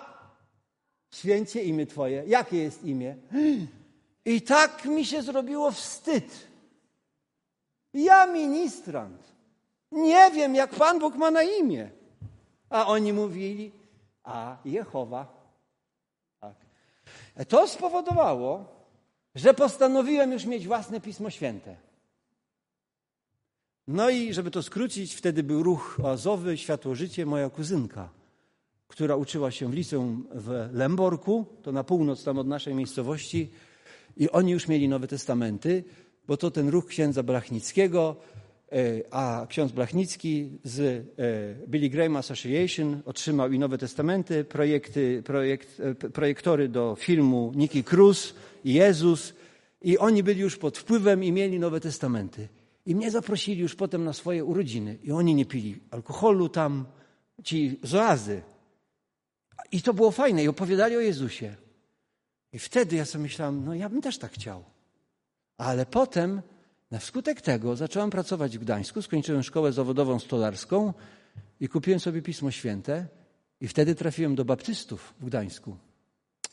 Święcie 1.13 1.63
imię 1.63 1.85
Twoje. 1.85 2.23
Jakie 2.27 2.57
jest 2.57 2.83
imię? 2.83 3.15
I 4.25 4.41
tak 4.41 4.85
mi 4.85 5.05
się 5.05 5.21
zrobiło 5.21 5.71
wstyd. 5.71 6.47
Ja 7.93 8.27
ministrant. 8.27 9.23
Nie 9.91 10.31
wiem, 10.31 10.55
jak 10.55 10.75
Pan 10.75 10.99
Bóg 10.99 11.15
ma 11.15 11.31
na 11.31 11.43
imię. 11.43 11.89
A 12.69 12.87
oni 12.87 13.13
mówili, 13.13 13.71
a 14.23 14.57
Jehowa. 14.65 15.27
Tak. 16.39 16.55
To 17.47 17.67
spowodowało, 17.67 18.65
że 19.35 19.53
postanowiłem 19.53 20.31
już 20.31 20.45
mieć 20.45 20.67
własne 20.67 21.01
Pismo 21.01 21.29
Święte. 21.29 21.75
No 23.91 24.09
i 24.09 24.33
żeby 24.33 24.51
to 24.51 24.63
skrócić, 24.63 25.15
wtedy 25.15 25.43
był 25.43 25.63
ruch 25.63 25.99
oazowy, 26.03 26.57
światło 26.57 26.95
życie, 26.95 27.25
moja 27.25 27.49
kuzynka, 27.49 28.09
która 28.87 29.15
uczyła 29.15 29.51
się 29.51 29.71
w 29.71 29.73
liceum 29.73 30.27
w 30.35 30.69
Lemborku, 30.73 31.45
to 31.63 31.71
na 31.71 31.83
północ 31.83 32.23
tam 32.23 32.37
od 32.37 32.47
naszej 32.47 32.75
miejscowości 32.75 33.49
i 34.17 34.29
oni 34.29 34.51
już 34.51 34.67
mieli 34.67 34.89
Nowe 34.89 35.07
Testamenty, 35.07 35.83
bo 36.27 36.37
to 36.37 36.51
ten 36.51 36.69
ruch 36.69 36.87
księdza 36.87 37.23
Blachnickiego, 37.23 38.15
e, 38.71 38.75
a 39.11 39.45
ksiądz 39.49 39.71
Blachnicki 39.71 40.49
z 40.63 40.79
e, 40.79 41.67
Billy 41.67 41.89
Graham 41.89 42.15
Association 42.15 43.01
otrzymał 43.05 43.51
i 43.51 43.59
Nowe 43.59 43.77
Testamenty, 43.77 44.43
projekty, 44.43 45.23
projekt, 45.25 45.79
e, 45.79 45.95
projektory 45.95 46.69
do 46.69 46.95
filmu 46.99 47.51
Nicky 47.55 47.83
Cruz 47.83 48.33
i 48.63 48.73
Jezus 48.73 49.33
i 49.81 49.97
oni 49.97 50.23
byli 50.23 50.41
już 50.41 50.57
pod 50.57 50.77
wpływem 50.77 51.23
i 51.23 51.31
mieli 51.31 51.59
Nowe 51.59 51.79
Testamenty. 51.79 52.60
I 52.85 52.95
mnie 52.95 53.11
zaprosili 53.11 53.61
już 53.61 53.75
potem 53.75 54.03
na 54.03 54.13
swoje 54.13 54.45
urodziny. 54.45 54.97
I 55.03 55.11
oni 55.11 55.35
nie 55.35 55.45
pili 55.45 55.79
alkoholu 55.91 56.49
tam, 56.49 56.85
ci 57.43 57.79
z 57.83 57.95
oazy. 57.95 58.41
I 59.71 59.81
to 59.81 59.93
było 59.93 60.11
fajne. 60.11 60.43
I 60.43 60.47
opowiadali 60.47 60.95
o 60.95 60.99
Jezusie. 60.99 61.55
I 62.53 62.59
wtedy 62.59 62.95
ja 62.95 63.05
sobie 63.05 63.21
myślałem, 63.21 63.65
no 63.65 63.73
ja 63.73 63.89
bym 63.89 64.01
też 64.01 64.17
tak 64.17 64.31
chciał. 64.31 64.63
Ale 65.57 65.85
potem, 65.85 66.41
na 66.91 66.99
wskutek 66.99 67.41
tego, 67.41 67.75
zacząłem 67.75 68.09
pracować 68.09 68.57
w 68.57 68.61
Gdańsku. 68.61 69.01
Skończyłem 69.01 69.43
szkołę 69.43 69.71
zawodową 69.71 70.19
stolarską 70.19 70.93
i 71.59 71.69
kupiłem 71.69 71.99
sobie 71.99 72.21
Pismo 72.21 72.51
Święte. 72.51 73.07
I 73.61 73.67
wtedy 73.67 73.95
trafiłem 73.95 74.35
do 74.35 74.45
baptystów 74.45 75.13
w 75.19 75.25
Gdańsku. 75.25 75.77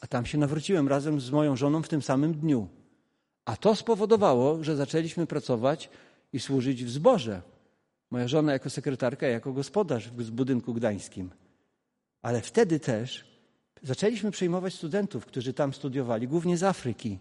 A 0.01 0.07
tam 0.07 0.27
się 0.27 0.38
nawróciłem 0.38 0.88
razem 0.88 1.21
z 1.21 1.31
moją 1.31 1.57
żoną 1.57 1.83
w 1.83 1.88
tym 1.88 2.03
samym 2.03 2.35
dniu. 2.35 2.69
A 3.45 3.57
to 3.57 3.75
spowodowało, 3.75 4.64
że 4.64 4.77
zaczęliśmy 4.77 5.27
pracować 5.27 5.91
i 6.33 6.41
służyć 6.41 6.85
w 6.85 6.91
zborze. 6.91 7.43
Moja 8.11 8.29
żona 8.29 8.53
jako 8.53 8.71
sekretarka, 8.71 9.27
jako 9.27 9.53
gospodarz 9.53 10.09
w 10.09 10.31
budynku 10.31 10.75
gdańskim. 10.75 11.31
Ale 12.23 12.41
wtedy 12.41 12.81
też 12.81 13.25
zaczęliśmy 13.83 14.31
przyjmować 14.31 14.75
studentów, 14.75 15.27
którzy 15.27 15.53
tam 15.53 15.75
studiowali, 15.75 16.29
głównie 16.29 16.57
z 16.57 16.62
Afryki. 16.62 17.19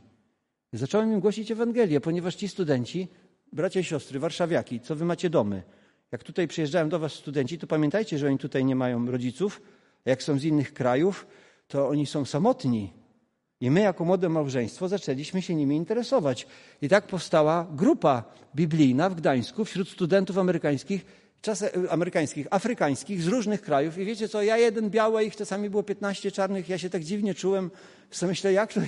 Zacząłem 0.74 1.13
im 1.13 1.20
głosić 1.20 1.52
Ewangelię, 1.52 2.02
ponieważ 2.02 2.36
ci 2.36 2.48
studenci, 2.48 3.08
bracia 3.54 3.80
i 3.80 3.84
siostry, 3.84 4.20
warszawiaki, 4.20 4.80
co 4.80 4.96
wy 4.96 5.06
macie 5.06 5.30
domy, 5.30 5.63
jak 6.12 6.24
tutaj 6.24 6.48
przyjeżdżają 6.48 6.89
do 6.89 7.00
was 7.00 7.13
studenci, 7.13 7.58
to 7.58 7.67
pamiętajcie, 7.67 8.17
że 8.17 8.28
oni 8.28 8.38
tutaj 8.38 8.65
nie 8.65 8.76
mają 8.76 9.12
rodziców, 9.12 9.62
a 10.06 10.10
jak 10.10 10.24
są 10.24 10.39
z 10.39 10.43
innych 10.43 10.74
krajów, 10.74 11.28
to 11.67 11.89
oni 11.89 12.06
są 12.06 12.26
samotni. 12.26 12.93
I 13.62 13.72
my, 13.72 13.82
jako 13.82 14.06
młode 14.06 14.30
małżeństwo, 14.30 14.88
zaczęliśmy 14.88 15.41
się 15.41 15.56
nimi 15.56 15.76
interesować. 15.76 16.48
I 16.82 16.89
tak 16.89 17.08
powstała 17.08 17.67
grupa 17.72 18.24
biblijna 18.56 19.10
w 19.10 19.15
Gdańsku 19.15 19.65
wśród 19.65 19.89
studentów 19.89 20.38
amerykańskich, 20.38 21.06
czasem, 21.41 21.70
amerykańskich, 21.89 22.48
afrykańskich 22.50 23.22
z 23.22 23.28
różnych 23.28 23.62
krajów. 23.62 23.98
I 23.98 24.06
wiecie 24.06 24.30
co, 24.30 24.41
ja 24.41 24.58
jeden 24.58 24.89
biały, 24.89 25.24
ich 25.24 25.36
czasami 25.36 25.70
było 25.70 25.84
15 25.84 26.32
czarnych, 26.32 26.70
ja 26.70 26.78
się 26.78 26.89
tak 26.89 27.04
dziwnie 27.04 27.34
czułem. 27.34 27.72
Co 28.12 28.28
myślę, 28.28 28.54
jak 28.54 28.74
to... 28.74 28.82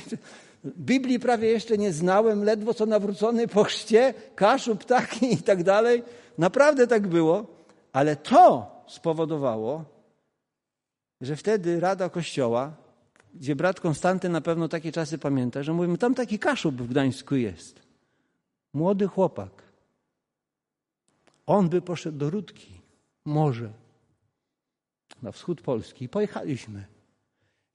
Biblii 0.65 1.19
prawie 1.19 1.47
jeszcze 1.47 1.77
nie 1.77 1.93
znałem, 1.93 2.43
ledwo 2.43 2.73
co 2.73 2.85
nawrócony 2.85 3.47
po 3.47 3.63
chrzcie, 3.63 4.13
kaszu, 4.35 4.75
ptaki 4.75 5.33
i 5.33 5.37
tak 5.37 5.63
dalej. 5.63 6.03
Naprawdę 6.37 6.87
tak 6.87 7.07
było. 7.07 7.45
Ale 7.93 8.15
to 8.15 8.71
spowodowało, 8.87 9.85
że 11.21 11.35
wtedy 11.35 11.79
Rada 11.79 12.09
Kościoła 12.09 12.73
gdzie 13.33 13.55
brat 13.55 13.79
Konstanty 13.79 14.29
na 14.29 14.41
pewno 14.41 14.67
takie 14.67 14.91
czasy 14.91 15.17
pamięta, 15.17 15.63
że 15.63 15.73
mówimy, 15.73 15.97
tam 15.97 16.15
taki 16.15 16.39
kaszub 16.39 16.81
w 16.81 16.87
Gdańsku 16.87 17.35
jest. 17.35 17.81
Młody 18.73 19.07
chłopak. 19.07 19.63
On 21.45 21.69
by 21.69 21.81
poszedł 21.81 22.17
do 22.17 22.29
Rudki, 22.29 22.73
może, 23.25 23.69
na 25.21 25.31
wschód 25.31 25.61
Polski. 25.61 26.09
Pojechaliśmy. 26.09 26.85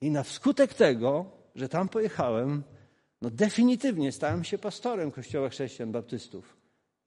I 0.00 0.10
na 0.10 0.22
wskutek 0.22 0.74
tego, 0.74 1.30
że 1.54 1.68
tam 1.68 1.88
pojechałem, 1.88 2.62
no 3.22 3.30
definitywnie 3.30 4.12
stałem 4.12 4.44
się 4.44 4.58
pastorem 4.58 5.10
Kościoła 5.10 5.48
Chrześcijan 5.48 5.92
Baptystów. 5.92 6.56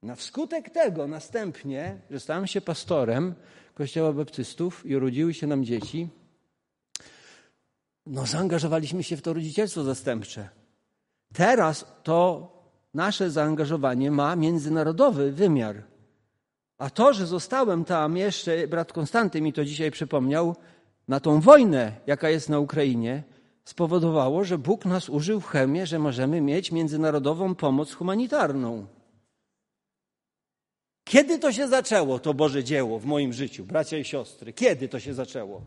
Na 0.02 0.14
wskutek 0.14 0.70
tego 0.70 1.06
następnie, 1.06 2.00
że 2.10 2.20
stałem 2.20 2.46
się 2.46 2.60
pastorem 2.60 3.34
Kościoła 3.74 4.12
Baptystów 4.12 4.86
i 4.86 4.96
urodziły 4.96 5.34
się 5.34 5.46
nam 5.46 5.64
dzieci, 5.64 6.08
no 8.08 8.26
zaangażowaliśmy 8.26 9.02
się 9.02 9.16
w 9.16 9.22
to 9.22 9.32
rodzicielstwo 9.32 9.84
zastępcze. 9.84 10.48
Teraz 11.32 11.86
to 12.02 12.48
nasze 12.94 13.30
zaangażowanie 13.30 14.10
ma 14.10 14.36
międzynarodowy 14.36 15.32
wymiar. 15.32 15.82
A 16.78 16.90
to, 16.90 17.12
że 17.12 17.26
zostałem 17.26 17.84
tam 17.84 18.16
jeszcze, 18.16 18.68
brat 18.68 18.92
Konstanty 18.92 19.40
mi 19.40 19.52
to 19.52 19.64
dzisiaj 19.64 19.90
przypomniał, 19.90 20.56
na 21.08 21.20
tą 21.20 21.40
wojnę, 21.40 21.92
jaka 22.06 22.30
jest 22.30 22.48
na 22.48 22.58
Ukrainie, 22.58 23.22
spowodowało, 23.64 24.44
że 24.44 24.58
Bóg 24.58 24.84
nas 24.84 25.08
użył 25.08 25.40
w 25.40 25.46
chemię, 25.46 25.86
że 25.86 25.98
możemy 25.98 26.40
mieć 26.40 26.72
międzynarodową 26.72 27.54
pomoc 27.54 27.92
humanitarną. 27.92 28.86
Kiedy 31.04 31.38
to 31.38 31.52
się 31.52 31.68
zaczęło, 31.68 32.18
to 32.18 32.34
Boże 32.34 32.64
dzieło 32.64 32.98
w 32.98 33.04
moim 33.04 33.32
życiu, 33.32 33.64
bracia 33.64 33.98
i 33.98 34.04
siostry? 34.04 34.52
Kiedy 34.52 34.88
to 34.88 35.00
się 35.00 35.14
zaczęło? 35.14 35.62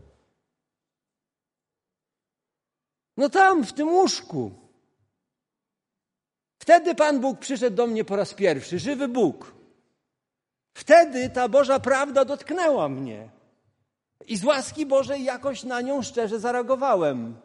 No 3.16 3.28
tam, 3.28 3.64
w 3.64 3.72
tym 3.72 3.88
łóżku. 3.88 4.50
Wtedy 6.58 6.94
Pan 6.94 7.20
Bóg 7.20 7.38
przyszedł 7.38 7.76
do 7.76 7.86
mnie 7.86 8.04
po 8.04 8.16
raz 8.16 8.34
pierwszy, 8.34 8.78
żywy 8.78 9.08
Bóg. 9.08 9.54
Wtedy 10.74 11.30
ta 11.30 11.48
Boża 11.48 11.80
prawda 11.80 12.24
dotknęła 12.24 12.88
mnie. 12.88 13.28
I 14.26 14.36
z 14.36 14.44
łaski 14.44 14.86
Bożej 14.86 15.24
jakoś 15.24 15.64
na 15.64 15.80
nią 15.80 16.02
szczerze 16.02 16.40
zareagowałem. 16.40 17.36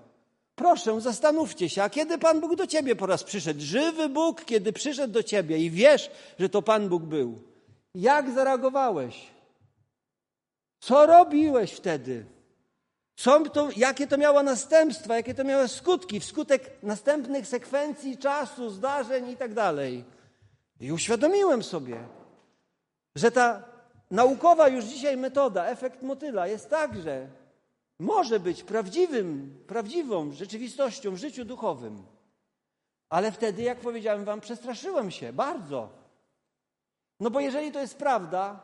Proszę, 0.55 1.01
zastanówcie 1.01 1.69
się, 1.69 1.83
a 1.83 1.89
kiedy 1.89 2.17
Pan 2.17 2.41
Bóg 2.41 2.55
do 2.55 2.67
ciebie 2.67 2.95
po 2.95 3.05
raz 3.05 3.23
przyszedł? 3.23 3.59
Żywy 3.61 4.09
Bóg, 4.09 4.45
kiedy 4.45 4.73
przyszedł 4.73 5.13
do 5.13 5.23
ciebie 5.23 5.57
i 5.57 5.71
wiesz, 5.71 6.11
że 6.39 6.49
to 6.49 6.61
Pan 6.61 6.89
Bóg 6.89 7.03
był. 7.03 7.41
Jak 7.95 8.31
zareagowałeś? 8.31 9.27
Co 10.79 11.05
robiłeś 11.05 11.71
wtedy? 11.71 12.25
Co 13.17 13.39
to, 13.39 13.69
jakie 13.75 14.07
to 14.07 14.17
miało 14.17 14.43
następstwa, 14.43 15.15
jakie 15.15 15.33
to 15.33 15.43
miało 15.43 15.67
skutki, 15.67 16.19
wskutek 16.19 16.83
następnych 16.83 17.47
sekwencji 17.47 18.17
czasu, 18.17 18.69
zdarzeń 18.69 19.29
i 19.29 19.37
tak 19.37 19.53
dalej. 19.53 20.03
I 20.79 20.91
uświadomiłem 20.91 21.63
sobie, 21.63 22.07
że 23.15 23.31
ta 23.31 23.63
naukowa 24.11 24.67
już 24.67 24.85
dzisiaj 24.85 25.17
metoda, 25.17 25.65
efekt 25.65 26.01
motyla, 26.01 26.47
jest 26.47 26.69
także, 26.69 27.27
może 27.99 28.39
być 28.39 28.63
prawdziwym, 28.63 29.57
prawdziwą 29.67 30.31
rzeczywistością 30.31 31.11
w 31.11 31.17
życiu 31.17 31.45
duchowym. 31.45 32.05
Ale 33.09 33.31
wtedy, 33.31 33.61
jak 33.61 33.79
powiedziałem 33.79 34.25
Wam, 34.25 34.41
przestraszyłem 34.41 35.11
się 35.11 35.33
bardzo. 35.33 35.89
No 37.19 37.29
bo 37.29 37.39
jeżeli 37.39 37.71
to 37.71 37.79
jest 37.79 37.97
prawda, 37.97 38.59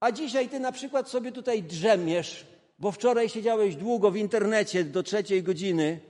a 0.00 0.12
dzisiaj 0.12 0.48
Ty 0.48 0.60
na 0.60 0.72
przykład 0.72 1.08
sobie 1.08 1.32
tutaj 1.32 1.62
drzemiesz, 1.62 2.49
bo 2.80 2.92
wczoraj 2.92 3.28
siedziałeś 3.28 3.76
długo 3.76 4.10
w 4.10 4.16
internecie 4.16 4.84
do 4.84 5.02
trzeciej 5.02 5.42
godziny, 5.42 6.00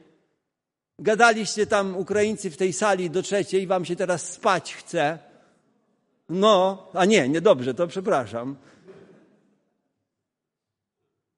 gadaliście 0.98 1.66
tam 1.66 1.96
Ukraińcy 1.96 2.50
w 2.50 2.56
tej 2.56 2.72
sali 2.72 3.10
do 3.10 3.22
trzeciej 3.22 3.62
i 3.62 3.66
Wam 3.66 3.84
się 3.84 3.96
teraz 3.96 4.32
spać 4.32 4.74
chce, 4.74 5.18
no, 6.28 6.88
a 6.94 7.04
nie, 7.04 7.28
niedobrze, 7.28 7.74
to 7.74 7.86
przepraszam. 7.86 8.56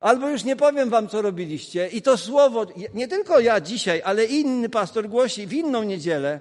Albo 0.01 0.29
już 0.29 0.45
nie 0.45 0.57
powiem 0.57 0.91
wam, 0.91 1.09
co 1.09 1.23
robiliście. 1.23 1.89
I 1.89 2.03
to 2.03 2.19
słowo, 2.19 2.67
nie 2.95 3.09
tylko 3.09 3.41
ja 3.41 3.61
dzisiaj, 3.61 4.03
ale 4.05 4.25
inny 4.25 4.69
pastor 4.69 5.09
głosi 5.09 5.47
w 5.47 5.53
inną 5.53 5.83
niedzielę. 5.83 6.41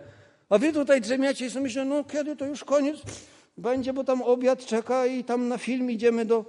A 0.50 0.58
wy 0.58 0.74
tutaj 0.74 1.02
drzemiacie 1.02 1.46
i 1.46 1.50
sobie 1.50 1.64
myślę, 1.64 1.86
no 1.86 2.04
kiedy 2.04 2.36
to 2.36 2.46
już 2.46 2.64
koniec 2.64 2.98
będzie, 3.58 3.94
bo 3.94 4.04
tam 4.04 4.22
obiad 4.22 4.66
czeka 4.66 5.06
i 5.06 5.24
tam 5.24 5.48
na 5.48 5.58
film 5.58 5.92
idziemy 5.92 6.26
do, 6.26 6.46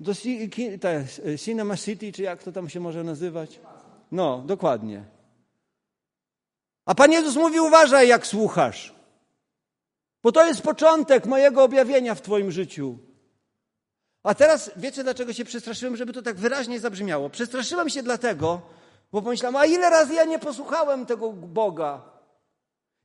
do 0.00 0.12
te, 0.80 1.04
Cinema 1.38 1.76
City, 1.76 2.12
czy 2.12 2.22
jak 2.22 2.42
to 2.42 2.52
tam 2.52 2.68
się 2.68 2.80
może 2.80 3.04
nazywać. 3.04 3.60
No, 4.12 4.42
dokładnie. 4.46 5.04
A 6.84 6.94
Pan 6.94 7.12
Jezus 7.12 7.36
mówi, 7.36 7.60
uważaj 7.60 8.08
jak 8.08 8.26
słuchasz. 8.26 8.94
Bo 10.22 10.32
to 10.32 10.46
jest 10.46 10.62
początek 10.62 11.26
mojego 11.26 11.64
objawienia 11.64 12.14
w 12.14 12.22
Twoim 12.22 12.50
życiu. 12.50 12.98
A 14.22 14.34
teraz 14.34 14.70
wiecie, 14.76 15.04
dlaczego 15.04 15.32
się 15.32 15.44
przestraszyłem, 15.44 15.96
żeby 15.96 16.12
to 16.12 16.22
tak 16.22 16.36
wyraźnie 16.36 16.80
zabrzmiało? 16.80 17.30
Przestraszyłem 17.30 17.90
się 17.90 18.02
dlatego, 18.02 18.60
bo 19.12 19.22
pomyślałem, 19.22 19.56
a 19.56 19.66
ile 19.66 19.90
razy 19.90 20.14
ja 20.14 20.24
nie 20.24 20.38
posłuchałem 20.38 21.06
tego 21.06 21.32
Boga? 21.32 22.15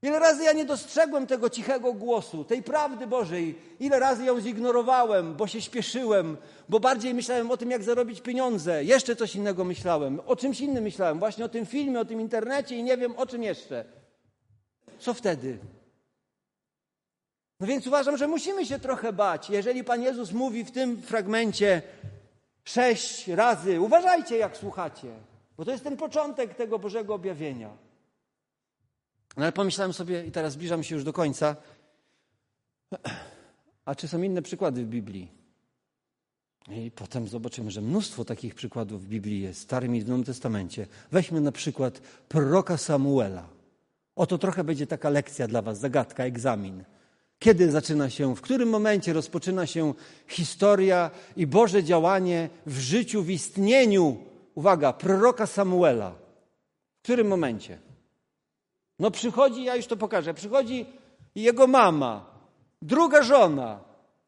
Ile 0.04 0.20
razy 0.20 0.44
ja 0.44 0.54
nie 0.54 0.66
dostrzegłem 0.66 1.28
tego 1.28 1.50
cichego 1.50 1.94
głosu, 1.94 2.44
tej 2.44 2.64
prawdy 2.64 3.08
Bożej? 3.08 3.60
Ile 3.80 4.00
razy 4.00 4.26
ją 4.26 4.40
zignorowałem, 4.40 5.36
bo 5.36 5.48
się 5.48 5.62
śpieszyłem, 5.62 6.38
bo 6.70 6.80
bardziej 6.80 7.14
myślałem 7.14 7.52
o 7.52 7.58
tym, 7.58 7.72
jak 7.72 7.84
zarobić 7.84 8.22
pieniądze. 8.22 8.84
Jeszcze 8.84 9.16
coś 9.16 9.36
innego 9.36 9.64
myślałem, 9.64 10.20
o 10.26 10.36
czymś 10.36 10.62
innym 10.62 10.84
myślałem, 10.84 11.20
właśnie 11.20 11.46
o 11.46 11.50
tym 11.50 11.66
filmie, 11.66 12.00
o 12.00 12.06
tym 12.06 12.22
internecie 12.22 12.76
i 12.76 12.84
nie 12.84 12.98
wiem 12.98 13.18
o 13.18 13.26
czym 13.26 13.44
jeszcze. 13.44 13.86
Co 15.00 15.14
wtedy? 15.14 15.58
No 17.60 17.68
więc 17.68 17.88
uważam, 17.88 18.18
że 18.18 18.28
musimy 18.28 18.66
się 18.66 18.80
trochę 18.80 19.14
bać. 19.14 19.50
Jeżeli 19.50 19.84
Pan 19.84 20.02
Jezus 20.02 20.32
mówi 20.32 20.64
w 20.64 20.72
tym 20.72 21.02
fragmencie 21.02 21.82
sześć 22.64 23.28
razy, 23.28 23.82
uważajcie 23.82 24.38
jak 24.38 24.58
słuchacie, 24.58 25.08
bo 25.58 25.66
to 25.66 25.72
jest 25.72 25.84
ten 25.84 25.98
początek 25.98 26.56
tego 26.56 26.80
Bożego 26.80 27.14
objawienia. 27.14 27.90
No 29.38 29.44
ale 29.44 29.52
pomyślałem 29.52 29.94
sobie, 29.94 30.26
i 30.26 30.32
teraz 30.32 30.54
zbliżam 30.54 30.84
się 30.84 30.96
już 30.96 31.04
do 31.04 31.13
końca, 31.13 31.56
a 33.86 33.96
czy 33.96 34.08
są 34.08 34.22
inne 34.22 34.41
przykłady 34.41 34.86
w 34.86 34.88
Biblii? 34.88 35.32
I 36.70 36.91
potem 36.91 37.28
zobaczymy, 37.28 37.72
że 37.72 37.82
mnóstwo 37.82 38.26
takich 38.26 38.56
przykładów 38.56 39.06
w 39.06 39.08
Biblii 39.08 39.41
jest, 39.41 39.60
w 39.60 39.63
Starym 39.63 39.96
i 39.96 40.02
w 40.02 40.08
Nowym 40.08 40.24
Testamencie. 40.24 40.88
Weźmy 41.12 41.41
na 41.41 41.52
przykład 41.52 42.02
proroka 42.30 42.78
Samuela. 42.78 43.50
Oto 44.15 44.38
trochę 44.38 44.63
będzie 44.63 44.88
taka 44.88 45.10
lekcja 45.10 45.48
dla 45.48 45.62
Was, 45.62 45.80
zagadka, 45.80 46.24
egzamin. 46.24 46.84
Kiedy 47.39 47.72
zaczyna 47.72 48.10
się, 48.10 48.36
w 48.36 48.41
którym 48.41 48.70
momencie 48.70 49.13
rozpoczyna 49.13 49.65
się 49.65 49.94
historia 50.28 51.12
i 51.38 51.48
Boże 51.48 51.84
działanie 51.84 52.50
w 52.65 52.80
życiu, 52.80 53.24
w 53.24 53.30
istnieniu, 53.30 54.17
uwaga, 54.56 54.94
proroka 54.94 55.46
Samuela? 55.46 56.12
W 57.00 57.04
którym 57.04 57.28
momencie? 57.28 57.90
No 59.02 59.12
przychodzi, 59.12 59.64
ja 59.64 59.76
już 59.76 59.88
to 59.88 59.98
pokażę, 59.98 60.34
przychodzi 60.34 60.86
jego 61.36 61.68
mama, 61.68 62.26
druga 62.82 63.22
żona, 63.22 63.80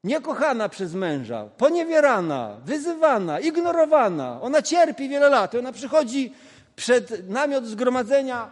niekochana 0.03 0.69
przez 0.69 0.93
męża, 0.93 1.45
poniewierana, 1.57 2.57
wyzywana, 2.65 3.39
ignorowana. 3.39 4.41
Ona 4.41 4.61
cierpi 4.61 5.09
wiele 5.09 5.29
lat. 5.29 5.55
Ona 5.55 5.71
przychodzi 5.71 6.33
przed 6.75 7.29
namiot 7.29 7.65
zgromadzenia, 7.65 8.51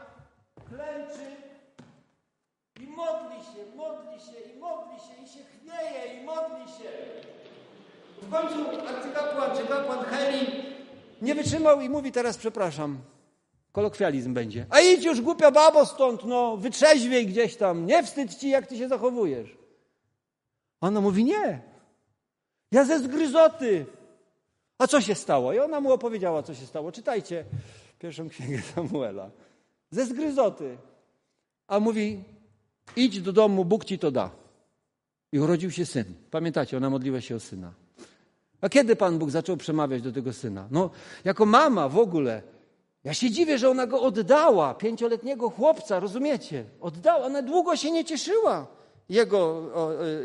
klęczy 0.69 1.25
i 2.79 2.87
modli 2.87 3.37
się, 3.37 3.75
modli 3.75 4.19
się 4.19 4.51
i 4.55 4.59
modli 4.59 4.97
się 4.99 5.23
i 5.23 5.27
się 5.27 5.39
chwieje 5.43 6.21
i 6.21 6.25
modli 6.25 6.65
się. 6.77 6.89
W 8.21 8.31
końcu 8.31 8.55
arcykapłan 8.95 9.57
czy 9.57 9.67
kapłan 9.67 10.05
Heli 10.05 10.63
nie 11.21 11.35
wytrzymał 11.35 11.81
i 11.81 11.89
mówi 11.89 12.11
teraz 12.11 12.37
przepraszam. 12.37 12.97
Kolokwializm 13.71 14.33
będzie. 14.33 14.65
A 14.69 14.79
idź 14.79 15.05
już 15.05 15.21
głupia 15.21 15.51
babo 15.51 15.85
stąd, 15.85 16.23
no, 16.23 16.57
wytrzeźwiej 16.57 17.27
gdzieś 17.27 17.55
tam. 17.55 17.85
Nie 17.85 18.03
wstydź 18.03 18.33
ci, 18.33 18.49
jak 18.49 18.67
ty 18.67 18.77
się 18.77 18.87
zachowujesz. 18.87 19.57
Ona 20.81 21.01
mówi, 21.01 21.23
nie. 21.23 21.61
Ja 22.71 22.85
ze 22.85 22.99
zgryzoty. 22.99 23.85
A 24.77 24.87
co 24.87 25.01
się 25.01 25.15
stało? 25.15 25.53
I 25.53 25.59
ona 25.59 25.81
mu 25.81 25.91
opowiedziała, 25.91 26.43
co 26.43 26.53
się 26.53 26.65
stało. 26.65 26.91
Czytajcie 26.91 27.45
pierwszą 27.99 28.29
księgę 28.29 28.61
Samuela. 28.75 29.29
Ze 29.91 30.05
zgryzoty. 30.05 30.77
A 31.67 31.79
mówi, 31.79 32.23
idź 32.95 33.21
do 33.21 33.33
domu, 33.33 33.65
Bóg 33.65 33.85
ci 33.85 33.99
to 33.99 34.11
da. 34.11 34.31
I 35.31 35.39
urodził 35.39 35.71
się 35.71 35.85
syn. 35.85 36.05
Pamiętacie, 36.31 36.77
ona 36.77 36.89
modliła 36.89 37.21
się 37.21 37.35
o 37.35 37.39
syna. 37.39 37.73
A 38.61 38.69
kiedy 38.69 38.95
Pan 38.95 39.19
Bóg 39.19 39.29
zaczął 39.29 39.57
przemawiać 39.57 40.01
do 40.01 40.11
tego 40.11 40.33
syna? 40.33 40.67
No, 40.71 40.89
jako 41.23 41.45
mama 41.45 41.89
w 41.89 41.97
ogóle 41.97 42.41
ja 43.03 43.13
się 43.13 43.31
dziwię, 43.31 43.57
że 43.57 43.69
ona 43.69 43.87
go 43.87 44.01
oddała, 44.01 44.73
pięcioletniego 44.73 45.49
chłopca, 45.49 45.99
rozumiecie? 45.99 46.65
Oddała, 46.81 47.25
ona 47.25 47.41
długo 47.41 47.75
się 47.75 47.91
nie 47.91 48.05
cieszyła 48.05 48.81
jego, 49.11 49.69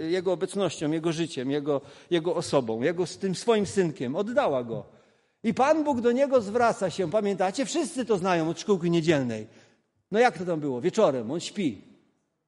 e, 0.00 0.06
jego 0.10 0.32
obecnością, 0.32 0.90
jego 0.90 1.12
życiem, 1.12 1.50
jego, 1.50 1.80
jego 2.10 2.34
osobą, 2.34 2.82
jego, 2.82 3.06
z 3.06 3.18
tym 3.18 3.34
swoim 3.34 3.66
synkiem. 3.66 4.16
Oddała 4.16 4.64
go. 4.64 4.84
I 5.42 5.54
Pan 5.54 5.84
Bóg 5.84 6.00
do 6.00 6.12
niego 6.12 6.40
zwraca 6.40 6.90
się, 6.90 7.10
pamiętacie? 7.10 7.64
Wszyscy 7.66 8.04
to 8.04 8.16
znają 8.16 8.50
od 8.50 8.60
szkółki 8.60 8.90
niedzielnej. 8.90 9.46
No 10.10 10.18
jak 10.18 10.38
to 10.38 10.44
tam 10.44 10.60
było? 10.60 10.80
Wieczorem, 10.80 11.30
on 11.30 11.40
śpi. 11.40 11.82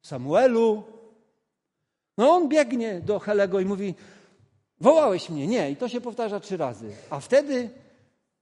Samuelu. 0.02 0.82
No 2.18 2.30
on 2.30 2.48
biegnie 2.48 3.00
do 3.00 3.18
Helego 3.18 3.60
i 3.60 3.64
mówi, 3.64 3.94
wołałeś 4.80 5.30
mnie. 5.30 5.46
Nie, 5.46 5.70
i 5.70 5.76
to 5.76 5.88
się 5.88 6.00
powtarza 6.00 6.40
trzy 6.40 6.56
razy. 6.56 6.90
A 7.10 7.20
wtedy 7.20 7.70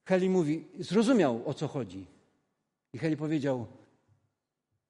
Heli 0.07 0.31
mówi, 0.31 0.65
zrozumiał 0.79 1.43
o 1.47 1.55
co 1.55 1.69
chodzi. 1.69 2.07
I 2.93 2.99
Heli 2.99 3.17
powiedział, 3.17 3.67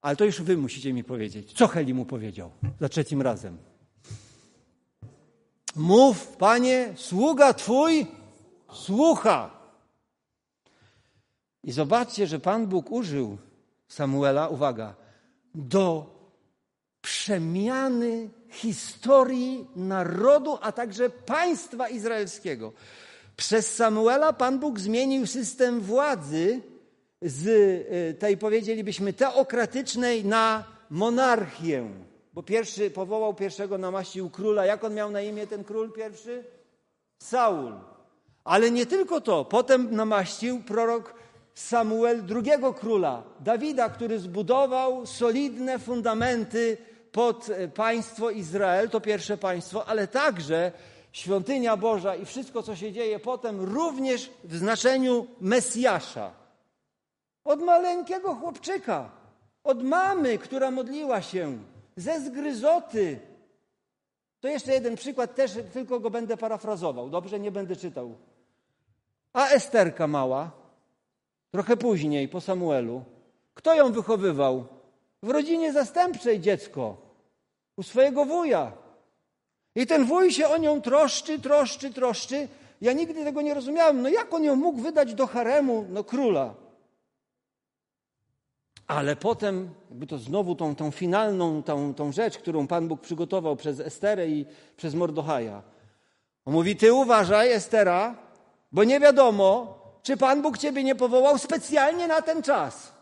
ale 0.00 0.16
to 0.16 0.24
już 0.24 0.42
wy 0.42 0.56
musicie 0.56 0.92
mi 0.92 1.04
powiedzieć. 1.04 1.52
Co 1.52 1.66
Heli 1.68 1.94
mu 1.94 2.04
powiedział 2.04 2.50
za 2.80 2.88
trzecim 2.88 3.22
razem? 3.22 3.58
Mów, 5.76 6.36
panie, 6.36 6.92
sługa 6.96 7.54
twój 7.54 8.06
słucha. 8.72 9.50
I 11.64 11.72
zobaczcie, 11.72 12.26
że 12.26 12.40
Pan 12.40 12.66
Bóg 12.66 12.92
użył 12.92 13.38
Samuela, 13.88 14.48
uwaga, 14.48 14.94
do 15.54 16.16
przemiany 17.00 18.30
historii 18.50 19.66
narodu, 19.76 20.58
a 20.62 20.72
także 20.72 21.10
państwa 21.10 21.88
izraelskiego. 21.88 22.72
Przez 23.36 23.74
Samuela 23.74 24.32
Pan 24.32 24.58
Bóg 24.58 24.80
zmienił 24.80 25.26
system 25.26 25.80
władzy 25.80 26.60
z 27.22 27.46
y, 27.46 28.14
tej, 28.18 28.36
powiedzielibyśmy, 28.36 29.12
teokratycznej 29.12 30.24
na 30.24 30.64
monarchię. 30.90 31.90
Bo 32.32 32.42
pierwszy 32.42 32.90
powołał 32.90 33.34
pierwszego, 33.34 33.78
namaścił 33.78 34.30
króla. 34.30 34.66
Jak 34.66 34.84
on 34.84 34.94
miał 34.94 35.10
na 35.10 35.20
imię 35.20 35.46
ten 35.46 35.64
król 35.64 35.92
pierwszy? 35.92 36.44
Saul. 37.22 37.72
Ale 38.44 38.70
nie 38.70 38.86
tylko 38.86 39.20
to. 39.20 39.44
Potem 39.44 39.94
namaścił 39.94 40.62
prorok 40.62 41.14
Samuel 41.54 42.26
drugiego 42.26 42.74
króla, 42.74 43.22
Dawida, 43.40 43.88
który 43.88 44.18
zbudował 44.18 45.06
solidne 45.06 45.78
fundamenty 45.78 46.76
pod 47.12 47.50
e, 47.50 47.68
państwo 47.68 48.30
Izrael, 48.30 48.90
to 48.90 49.00
pierwsze 49.00 49.36
państwo, 49.36 49.86
ale 49.86 50.08
także 50.08 50.72
świątynia 51.16 51.76
Boża 51.76 52.16
i 52.16 52.24
wszystko, 52.24 52.62
co 52.62 52.76
się 52.76 52.92
dzieje 52.92 53.18
potem, 53.18 53.60
również 53.60 54.30
w 54.44 54.56
znaczeniu 54.56 55.26
Mesjasza. 55.40 56.30
Od 57.44 57.62
maleńkiego 57.62 58.34
chłopczyka, 58.34 59.10
od 59.64 59.82
mamy, 59.82 60.38
która 60.38 60.70
modliła 60.70 61.22
się, 61.22 61.58
ze 61.96 62.20
zgryzoty. 62.20 63.20
To 64.40 64.48
jeszcze 64.48 64.72
jeden 64.72 64.96
przykład, 64.96 65.34
też 65.34 65.58
tylko 65.72 66.00
go 66.00 66.10
będę 66.10 66.36
parafrazował, 66.36 67.10
dobrze? 67.10 67.40
Nie 67.40 67.50
będę 67.50 67.76
czytał. 67.76 68.14
A 69.32 69.48
Esterka 69.48 70.06
mała, 70.06 70.50
trochę 71.50 71.76
później, 71.76 72.28
po 72.28 72.40
Samuelu, 72.40 73.04
kto 73.54 73.74
ją 73.74 73.92
wychowywał? 73.92 74.64
W 75.22 75.30
rodzinie 75.30 75.72
zastępczej 75.72 76.40
dziecko, 76.40 76.96
u 77.76 77.82
swojego 77.82 78.24
wuja. 78.24 78.85
I 79.76 79.86
ten 79.86 80.04
wuj 80.04 80.32
się 80.32 80.48
o 80.48 80.56
nią 80.56 80.80
troszczy, 80.80 81.38
troszczy, 81.38 81.90
troszczy. 81.90 82.48
Ja 82.80 82.92
nigdy 82.92 83.24
tego 83.24 83.42
nie 83.42 83.54
rozumiałem. 83.54 84.02
No 84.02 84.08
jak 84.08 84.34
on 84.34 84.44
ją 84.44 84.56
mógł 84.56 84.80
wydać 84.80 85.14
do 85.14 85.26
haremu, 85.26 85.86
no 85.90 86.04
króla? 86.04 86.54
Ale 88.86 89.16
potem, 89.16 89.70
jakby 89.90 90.06
to 90.06 90.18
znowu 90.18 90.54
tą, 90.54 90.74
tą 90.74 90.90
finalną 90.90 91.62
tą, 91.62 91.94
tą 91.94 92.12
rzecz, 92.12 92.38
którą 92.38 92.66
Pan 92.66 92.88
Bóg 92.88 93.00
przygotował 93.00 93.56
przez 93.56 93.80
Esterę 93.80 94.28
i 94.28 94.46
przez 94.76 94.94
Mordochaja. 94.94 95.62
On 96.44 96.52
mówi, 96.54 96.76
ty 96.76 96.92
uważaj, 96.92 97.52
Estera, 97.52 98.14
bo 98.72 98.84
nie 98.84 99.00
wiadomo, 99.00 99.78
czy 100.02 100.16
Pan 100.16 100.42
Bóg 100.42 100.58
ciebie 100.58 100.84
nie 100.84 100.94
powołał 100.94 101.38
specjalnie 101.38 102.06
na 102.06 102.22
ten 102.22 102.42
czas. 102.42 102.95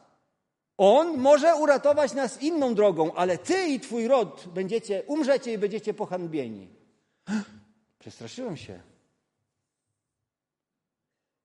On 0.79 1.19
może 1.19 1.57
uratować 1.57 2.15
nas 2.15 2.43
inną 2.43 2.75
drogą, 2.75 3.15
ale 3.15 3.39
ty 3.39 3.67
i 3.69 3.81
twój 3.81 4.09
rod 4.09 4.45
będziecie, 4.55 5.03
umrzecie 5.07 5.53
i 5.53 5.59
będziecie 5.59 5.95
pohanbieni. 5.95 6.69
Przestraszyłem 7.99 8.57
się. 8.57 8.81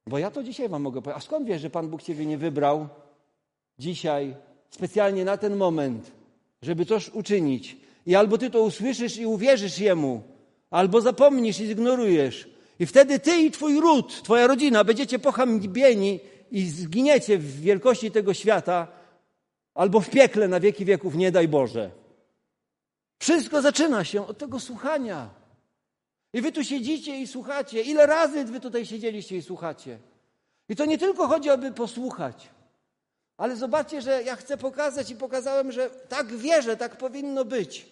Bo 0.07 0.17
ja 0.17 0.31
to 0.31 0.43
dzisiaj 0.43 0.69
wam 0.69 0.81
mogę 0.81 1.01
powiedzieć. 1.01 1.23
A 1.23 1.25
skąd 1.25 1.47
wiesz, 1.47 1.61
że 1.61 1.69
Pan 1.69 1.89
Bóg 1.89 2.03
ciebie 2.03 2.25
nie 2.25 2.37
wybrał 2.37 2.87
dzisiaj 3.79 4.35
specjalnie 4.69 5.25
na 5.25 5.37
ten 5.37 5.55
moment, 5.55 6.11
żeby 6.61 6.85
coś 6.85 7.09
uczynić? 7.09 7.77
I 8.05 8.15
albo 8.15 8.37
ty 8.37 8.49
to 8.49 8.61
usłyszysz 8.61 9.17
i 9.17 9.25
uwierzysz 9.25 9.79
Jemu, 9.79 10.23
albo 10.69 11.01
zapomnisz 11.01 11.59
i 11.59 11.67
zignorujesz. 11.67 12.49
I 12.79 12.85
wtedy 12.85 13.19
ty 13.19 13.37
i 13.37 13.51
twój 13.51 13.79
ród, 13.79 14.23
twoja 14.23 14.47
rodzina 14.47 14.83
będziecie 14.83 15.19
pohańbieni 15.19 16.19
i 16.51 16.65
zginiecie 16.69 17.37
w 17.37 17.61
wielkości 17.61 18.11
tego 18.11 18.33
świata, 18.33 18.98
albo 19.79 20.01
w 20.01 20.09
piekle 20.09 20.47
na 20.47 20.59
wieki 20.59 20.85
wieków, 20.85 21.15
nie 21.15 21.31
daj 21.31 21.47
Boże. 21.47 21.91
Wszystko 23.19 23.61
zaczyna 23.61 24.03
się 24.03 24.27
od 24.27 24.37
tego 24.37 24.59
słuchania. 24.59 25.29
I 26.33 26.41
wy 26.41 26.51
tu 26.51 26.63
siedzicie 26.63 27.19
i 27.19 27.27
słuchacie. 27.27 27.81
Ile 27.81 28.05
razy 28.05 28.45
wy 28.45 28.59
tutaj 28.59 28.85
siedzieliście 28.85 29.37
i 29.37 29.41
słuchacie? 29.41 29.99
I 30.69 30.75
to 30.75 30.85
nie 30.85 30.97
tylko 30.97 31.27
chodzi, 31.27 31.49
aby 31.49 31.71
posłuchać, 31.71 32.49
ale 33.37 33.55
zobaczcie, 33.55 34.01
że 34.01 34.23
ja 34.23 34.35
chcę 34.35 34.57
pokazać 34.57 35.11
i 35.11 35.15
pokazałem, 35.15 35.71
że 35.71 35.89
tak 35.89 36.35
wierzę, 36.35 36.77
tak 36.77 36.97
powinno 36.97 37.45
być, 37.45 37.89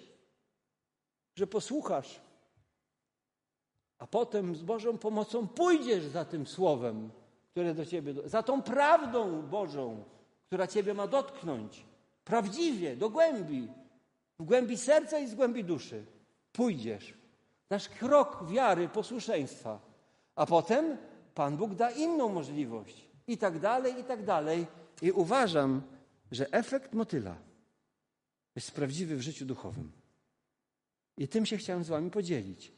że 1.36 1.48
posłuchasz, 1.48 2.20
a 3.98 4.08
potem 4.08 4.56
z 4.56 4.64
Bożą 4.64 4.98
pomocą 4.98 5.48
pójdziesz 5.48 6.06
za 6.06 6.26
tym 6.26 6.48
słowem, 6.48 7.10
które 7.52 7.74
do 7.74 7.86
ciebie, 7.86 8.14
za 8.26 8.44
tą 8.44 8.62
prawdą 8.62 9.42
Bożą, 9.42 10.04
która 10.48 10.68
ciebie 10.68 10.94
ma 10.94 11.08
dotknąć. 11.08 11.86
Prawdziwie, 12.24 12.96
do 12.96 13.10
głębi, 13.10 13.68
w 14.40 14.44
głębi 14.44 14.78
serca 14.78 15.20
i 15.20 15.28
z 15.28 15.36
głębi 15.36 15.64
duszy. 15.64 16.06
Pójdziesz. 16.52 17.14
Dasz 17.70 17.90
krok 17.90 18.50
wiary, 18.50 18.90
posłuszeństwa. 18.90 19.80
A 20.36 20.46
potem 20.46 20.98
Pan 21.36 21.58
Bóg 21.58 21.76
da 21.76 21.92
inną 21.92 22.30
możliwość. 22.30 23.08
I 23.28 23.38
tak 23.38 23.60
dalej, 23.60 24.00
i 24.00 24.04
tak 24.04 24.26
dalej. 24.26 24.68
I 25.02 25.12
uważam, 25.12 25.82
że 26.32 26.52
efekt 26.52 26.94
motyla 26.94 27.36
jest 28.56 28.72
prawdziwy 28.72 29.16
w 29.16 29.22
życiu 29.22 29.46
duchowym. 29.46 29.92
I 31.18 31.28
tym 31.28 31.46
się 31.46 31.58
chciałem 31.58 31.84
z 31.84 31.90
Wami 31.90 32.12
podzielić. 32.12 32.72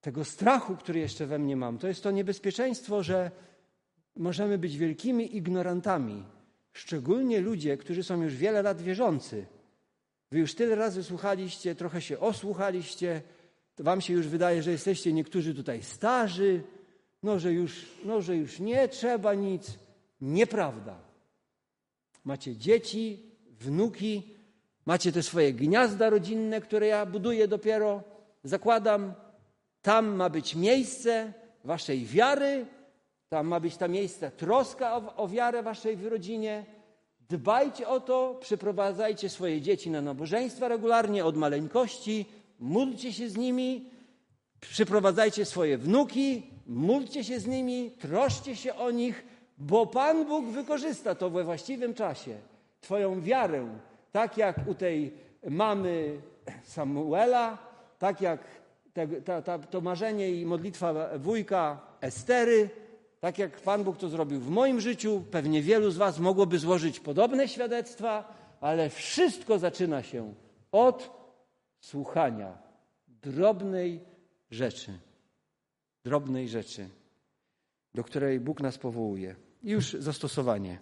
Tego 0.00 0.24
strachu, 0.24 0.76
który 0.76 1.00
jeszcze 1.00 1.26
we 1.26 1.38
mnie 1.38 1.56
mam, 1.56 1.78
to 1.78 1.88
jest 1.88 2.02
to 2.02 2.10
niebezpieczeństwo, 2.10 3.02
że 3.02 3.30
możemy 4.16 4.58
być 4.58 4.76
wielkimi 4.76 5.36
ignorantami 5.36 6.24
Szczególnie 6.74 7.40
ludzie, 7.40 7.76
którzy 7.76 8.02
są 8.02 8.22
już 8.22 8.36
wiele 8.36 8.62
lat 8.62 8.82
wierzący. 8.82 9.46
Wy 10.30 10.38
już 10.38 10.54
tyle 10.54 10.74
razy 10.74 11.04
słuchaliście, 11.04 11.74
trochę 11.74 12.02
się 12.02 12.20
osłuchaliście, 12.20 13.22
wam 13.78 14.00
się 14.00 14.12
już 14.12 14.26
wydaje, 14.26 14.62
że 14.62 14.70
jesteście 14.70 15.12
niektórzy 15.12 15.54
tutaj 15.54 15.82
starzy, 15.82 16.62
no 17.22 17.38
że 17.38 17.52
już, 17.52 17.86
no, 18.04 18.22
że 18.22 18.36
już 18.36 18.60
nie 18.60 18.88
trzeba 18.88 19.34
nic. 19.34 19.78
Nieprawda. 20.20 20.98
Macie 22.24 22.56
dzieci, 22.56 23.22
wnuki, 23.60 24.22
macie 24.86 25.12
te 25.12 25.22
swoje 25.22 25.52
gniazda 25.52 26.10
rodzinne, 26.10 26.60
które 26.60 26.86
ja 26.86 27.06
buduję 27.06 27.48
dopiero, 27.48 28.02
zakładam. 28.44 29.14
Tam 29.82 30.16
ma 30.16 30.30
być 30.30 30.54
miejsce 30.54 31.32
waszej 31.64 32.06
wiary, 32.06 32.66
tam 33.28 33.46
ma 33.46 33.60
być 33.60 33.76
ta 33.76 33.88
miejsce 33.88 34.30
troska 34.30 34.96
o, 34.96 35.16
o 35.16 35.28
wiarę 35.28 35.62
waszej 35.62 35.96
w 35.96 36.06
rodzinie. 36.06 36.64
Dbajcie 37.28 37.88
o 37.88 38.00
to, 38.00 38.38
przyprowadzajcie 38.40 39.28
swoje 39.28 39.60
dzieci 39.60 39.90
na 39.90 40.00
nabożeństwa 40.00 40.68
regularnie 40.68 41.24
od 41.24 41.36
maleńkości, 41.36 42.26
módlcie 42.60 43.12
się 43.12 43.28
z 43.28 43.36
nimi, 43.36 43.90
przyprowadzajcie 44.60 45.44
swoje 45.44 45.78
wnuki, 45.78 46.42
módlcie 46.66 47.24
się 47.24 47.40
z 47.40 47.46
nimi, 47.46 47.90
troszcie 47.90 48.56
się 48.56 48.74
o 48.74 48.90
nich, 48.90 49.24
bo 49.58 49.86
Pan 49.86 50.24
Bóg 50.26 50.46
wykorzysta 50.46 51.14
to 51.14 51.30
we 51.30 51.44
właściwym 51.44 51.94
czasie. 51.94 52.36
Twoją 52.80 53.20
wiarę, 53.20 53.68
tak 54.12 54.36
jak 54.36 54.56
u 54.68 54.74
tej 54.74 55.12
mamy 55.50 56.20
Samuela, 56.62 57.58
tak 57.98 58.20
jak 58.20 58.40
te, 58.92 59.08
ta, 59.08 59.42
ta, 59.42 59.58
to 59.58 59.80
marzenie 59.80 60.30
i 60.30 60.46
modlitwa 60.46 61.18
wujka 61.18 61.80
Estery, 62.00 62.70
tak 63.24 63.38
jak 63.38 63.60
Pan 63.60 63.84
Bóg 63.84 63.96
to 63.96 64.08
zrobił 64.08 64.40
w 64.40 64.50
moim 64.50 64.80
życiu, 64.80 65.24
pewnie 65.30 65.62
wielu 65.62 65.90
z 65.90 65.96
Was 65.96 66.18
mogłoby 66.18 66.58
złożyć 66.58 67.00
podobne 67.00 67.48
świadectwa, 67.48 68.34
ale 68.60 68.90
wszystko 68.90 69.58
zaczyna 69.58 70.02
się 70.02 70.34
od 70.72 71.10
słuchania 71.80 72.58
drobnej 73.22 74.00
rzeczy. 74.50 74.98
Drobnej 76.04 76.48
rzeczy, 76.48 76.88
do 77.94 78.04
której 78.04 78.40
Bóg 78.40 78.60
nas 78.60 78.78
powołuje. 78.78 79.36
Już 79.62 79.92
zastosowanie. 79.92 80.78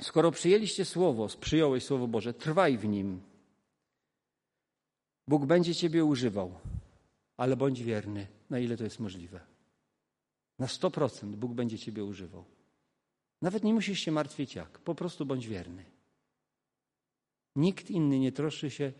Skoro 0.00 0.30
przyjęliście 0.30 0.84
słowo, 0.84 1.28
przyjąłeś 1.40 1.84
słowo 1.84 2.06
Boże, 2.08 2.34
trwaj 2.34 2.78
w 2.78 2.84
nim. 2.84 3.20
Bóg 5.28 5.46
będzie 5.46 5.74
Ciebie 5.74 6.04
używał, 6.04 6.54
ale 7.36 7.56
bądź 7.56 7.82
wierny, 7.82 8.26
na 8.50 8.58
ile 8.58 8.76
to 8.76 8.84
jest 8.84 9.00
możliwe. 9.00 9.51
Na 10.62 10.68
100% 10.68 11.36
Bóg 11.36 11.52
będzie 11.52 11.78
Ciebie 11.78 12.04
używał. 12.04 12.44
Nawet 13.42 13.64
nie 13.64 13.74
musisz 13.74 14.00
się 14.00 14.12
martwić 14.12 14.54
jak, 14.54 14.78
po 14.78 14.94
prostu 14.94 15.26
bądź 15.26 15.48
wierny. 15.48 15.84
Nikt 17.56 17.90
inny 17.90 18.18
nie 18.18 18.32
troszczy 18.32 18.70
się 18.70 18.92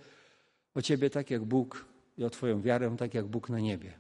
o 0.75 0.83
Ciebie 0.83 1.11
tak 1.11 1.31
jak 1.31 1.45
Bóg 1.45 1.85
i 2.19 2.25
o 2.25 2.31
Twoją 2.31 2.63
wiarę 2.63 2.97
tak 2.99 3.15
jak 3.15 3.27
Bóg 3.27 3.51
na 3.51 3.61
niebie. 3.61 3.99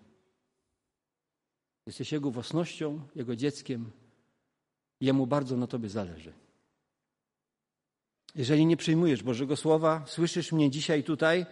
Jesteś 1.86 2.12
Jego 2.12 2.30
własnością, 2.30 3.00
Jego 3.14 3.36
dzieckiem. 3.36 3.90
Jemu 5.00 5.26
bardzo 5.26 5.56
na 5.56 5.66
Tobie 5.66 5.88
zależy. 5.88 6.32
Jeżeli 8.34 8.66
nie 8.66 8.76
przyjmujesz 8.76 9.22
Bożego 9.22 9.56
Słowa, 9.56 10.04
słyszysz 10.06 10.52
mnie 10.52 10.70
dzisiaj 10.70 11.04
tutaj 11.04 11.46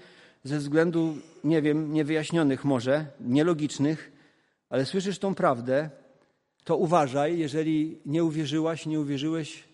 ze 0.44 0.58
względu, 0.58 1.16
nie 1.44 1.62
wiem, 1.62 1.92
niewyjaśnionych 1.92 2.64
może, 2.64 3.06
nielogicznych, 3.20 4.12
ale 4.68 4.86
słyszysz 4.86 5.18
tą 5.18 5.34
prawdę, 5.34 5.99
to 6.64 6.76
uważaj, 6.76 7.38
jeżeli 7.38 7.98
nie 8.06 8.24
uwierzyłaś, 8.24 8.86
nie 8.86 9.00
uwierzyłeś 9.00 9.64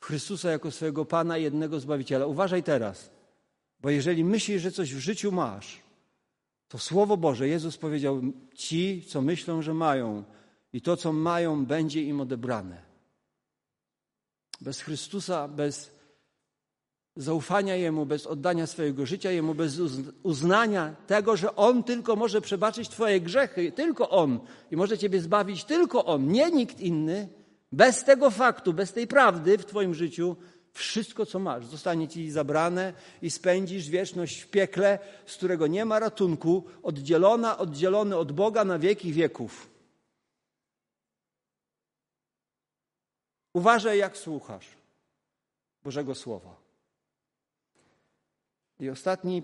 w 0.00 0.04
Chrystusa 0.04 0.50
jako 0.50 0.70
swojego 0.70 1.04
Pana 1.04 1.38
i 1.38 1.42
jednego 1.42 1.80
Zbawiciela. 1.80 2.26
Uważaj 2.26 2.62
teraz, 2.62 3.10
bo 3.80 3.90
jeżeli 3.90 4.24
myślisz, 4.24 4.62
że 4.62 4.72
coś 4.72 4.94
w 4.94 4.98
życiu 4.98 5.32
masz, 5.32 5.80
to 6.68 6.78
Słowo 6.78 7.16
Boże, 7.16 7.48
Jezus 7.48 7.76
powiedział, 7.76 8.22
ci, 8.54 9.04
co 9.08 9.22
myślą, 9.22 9.62
że 9.62 9.74
mają 9.74 10.24
i 10.72 10.80
to, 10.80 10.96
co 10.96 11.12
mają, 11.12 11.66
będzie 11.66 12.02
im 12.02 12.20
odebrane. 12.20 12.82
Bez 14.60 14.80
Chrystusa, 14.80 15.48
bez 15.48 15.95
zaufania 17.16 17.76
Jemu, 17.76 18.06
bez 18.06 18.26
oddania 18.26 18.66
swojego 18.66 19.06
życia 19.06 19.30
Jemu, 19.30 19.54
bez 19.54 19.80
uznania 20.22 20.94
tego, 21.06 21.36
że 21.36 21.56
On 21.56 21.84
tylko 21.84 22.16
może 22.16 22.40
przebaczyć 22.40 22.88
Twoje 22.88 23.20
grzechy, 23.20 23.72
tylko 23.72 24.10
On 24.10 24.40
i 24.70 24.76
może 24.76 24.98
Ciebie 24.98 25.20
zbawić 25.20 25.64
tylko 25.64 26.04
On, 26.04 26.28
nie 26.28 26.50
nikt 26.50 26.80
inny, 26.80 27.28
bez 27.72 28.04
tego 28.04 28.30
faktu, 28.30 28.72
bez 28.72 28.92
tej 28.92 29.06
prawdy 29.06 29.58
w 29.58 29.64
Twoim 29.64 29.94
życiu, 29.94 30.36
wszystko, 30.72 31.26
co 31.26 31.38
masz, 31.38 31.66
zostanie 31.66 32.08
Ci 32.08 32.30
zabrane 32.30 32.92
i 33.22 33.30
spędzisz 33.30 33.88
wieczność 33.88 34.40
w 34.40 34.50
piekle, 34.50 34.98
z 35.26 35.36
którego 35.36 35.66
nie 35.66 35.84
ma 35.84 35.98
ratunku, 35.98 36.64
oddzielona, 36.82 37.58
oddzielony 37.58 38.16
od 38.16 38.32
Boga 38.32 38.64
na 38.64 38.78
wieki 38.78 39.12
wieków. 39.12 39.70
Uważaj, 43.54 43.98
jak 43.98 44.16
słuchasz 44.16 44.68
Bożego 45.84 46.14
Słowa. 46.14 46.65
I 48.80 48.90
ostatni, 48.90 49.42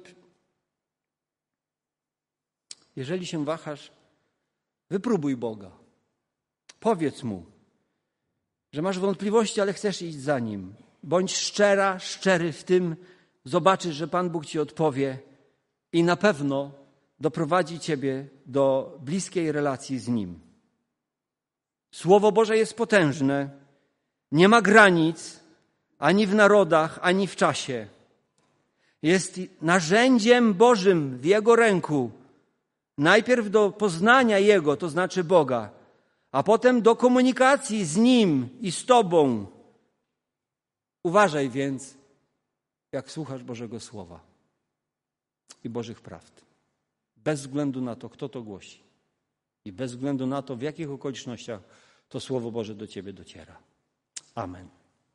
jeżeli 2.96 3.26
się 3.26 3.44
wahasz, 3.44 3.92
wypróbuj 4.90 5.36
Boga. 5.36 5.70
Powiedz 6.80 7.22
Mu, 7.22 7.46
że 8.72 8.82
masz 8.82 8.98
wątpliwości, 8.98 9.60
ale 9.60 9.72
chcesz 9.72 10.02
iść 10.02 10.18
za 10.18 10.38
Nim. 10.38 10.74
Bądź 11.02 11.36
szczera, 11.36 11.98
szczery 11.98 12.52
w 12.52 12.64
tym, 12.64 12.96
zobaczysz, 13.44 13.96
że 13.96 14.08
Pan 14.08 14.30
Bóg 14.30 14.46
Ci 14.46 14.58
odpowie 14.58 15.18
i 15.92 16.04
na 16.04 16.16
pewno 16.16 16.72
doprowadzi 17.20 17.80
Ciebie 17.80 18.28
do 18.46 18.96
bliskiej 19.00 19.52
relacji 19.52 19.98
z 19.98 20.08
Nim. 20.08 20.40
Słowo 21.90 22.32
Boże 22.32 22.56
jest 22.56 22.74
potężne, 22.74 23.50
nie 24.32 24.48
ma 24.48 24.62
granic 24.62 25.40
ani 25.98 26.26
w 26.26 26.34
narodach, 26.34 26.98
ani 27.02 27.26
w 27.26 27.36
czasie 27.36 27.88
jest 29.02 29.40
narzędziem 29.62 30.54
Bożym 30.54 31.18
w 31.18 31.24
Jego 31.24 31.56
ręku. 31.56 32.10
Najpierw 32.98 33.50
do 33.50 33.70
poznania 33.70 34.38
Jego, 34.38 34.76
to 34.76 34.88
znaczy 34.88 35.24
Boga, 35.24 35.70
a 36.32 36.42
potem 36.42 36.82
do 36.82 36.96
komunikacji 36.96 37.84
z 37.84 37.96
Nim 37.96 38.48
i 38.60 38.72
z 38.72 38.84
Tobą. 38.84 39.46
Uważaj 41.02 41.50
więc, 41.50 41.94
jak 42.92 43.10
słuchasz 43.10 43.42
Bożego 43.42 43.80
Słowa 43.80 44.20
i 45.64 45.68
Bożych 45.68 46.00
prawd. 46.00 46.42
Bez 47.16 47.40
względu 47.40 47.80
na 47.80 47.96
to, 47.96 48.08
kto 48.08 48.28
to 48.28 48.42
głosi 48.42 48.82
i 49.64 49.72
bez 49.72 49.92
względu 49.92 50.26
na 50.26 50.42
to, 50.42 50.56
w 50.56 50.62
jakich 50.62 50.90
okolicznościach 50.90 51.60
to 52.08 52.20
Słowo 52.20 52.50
Boże 52.50 52.74
do 52.74 52.86
Ciebie 52.86 53.12
dociera. 53.12 53.56
Amen. 54.34 54.81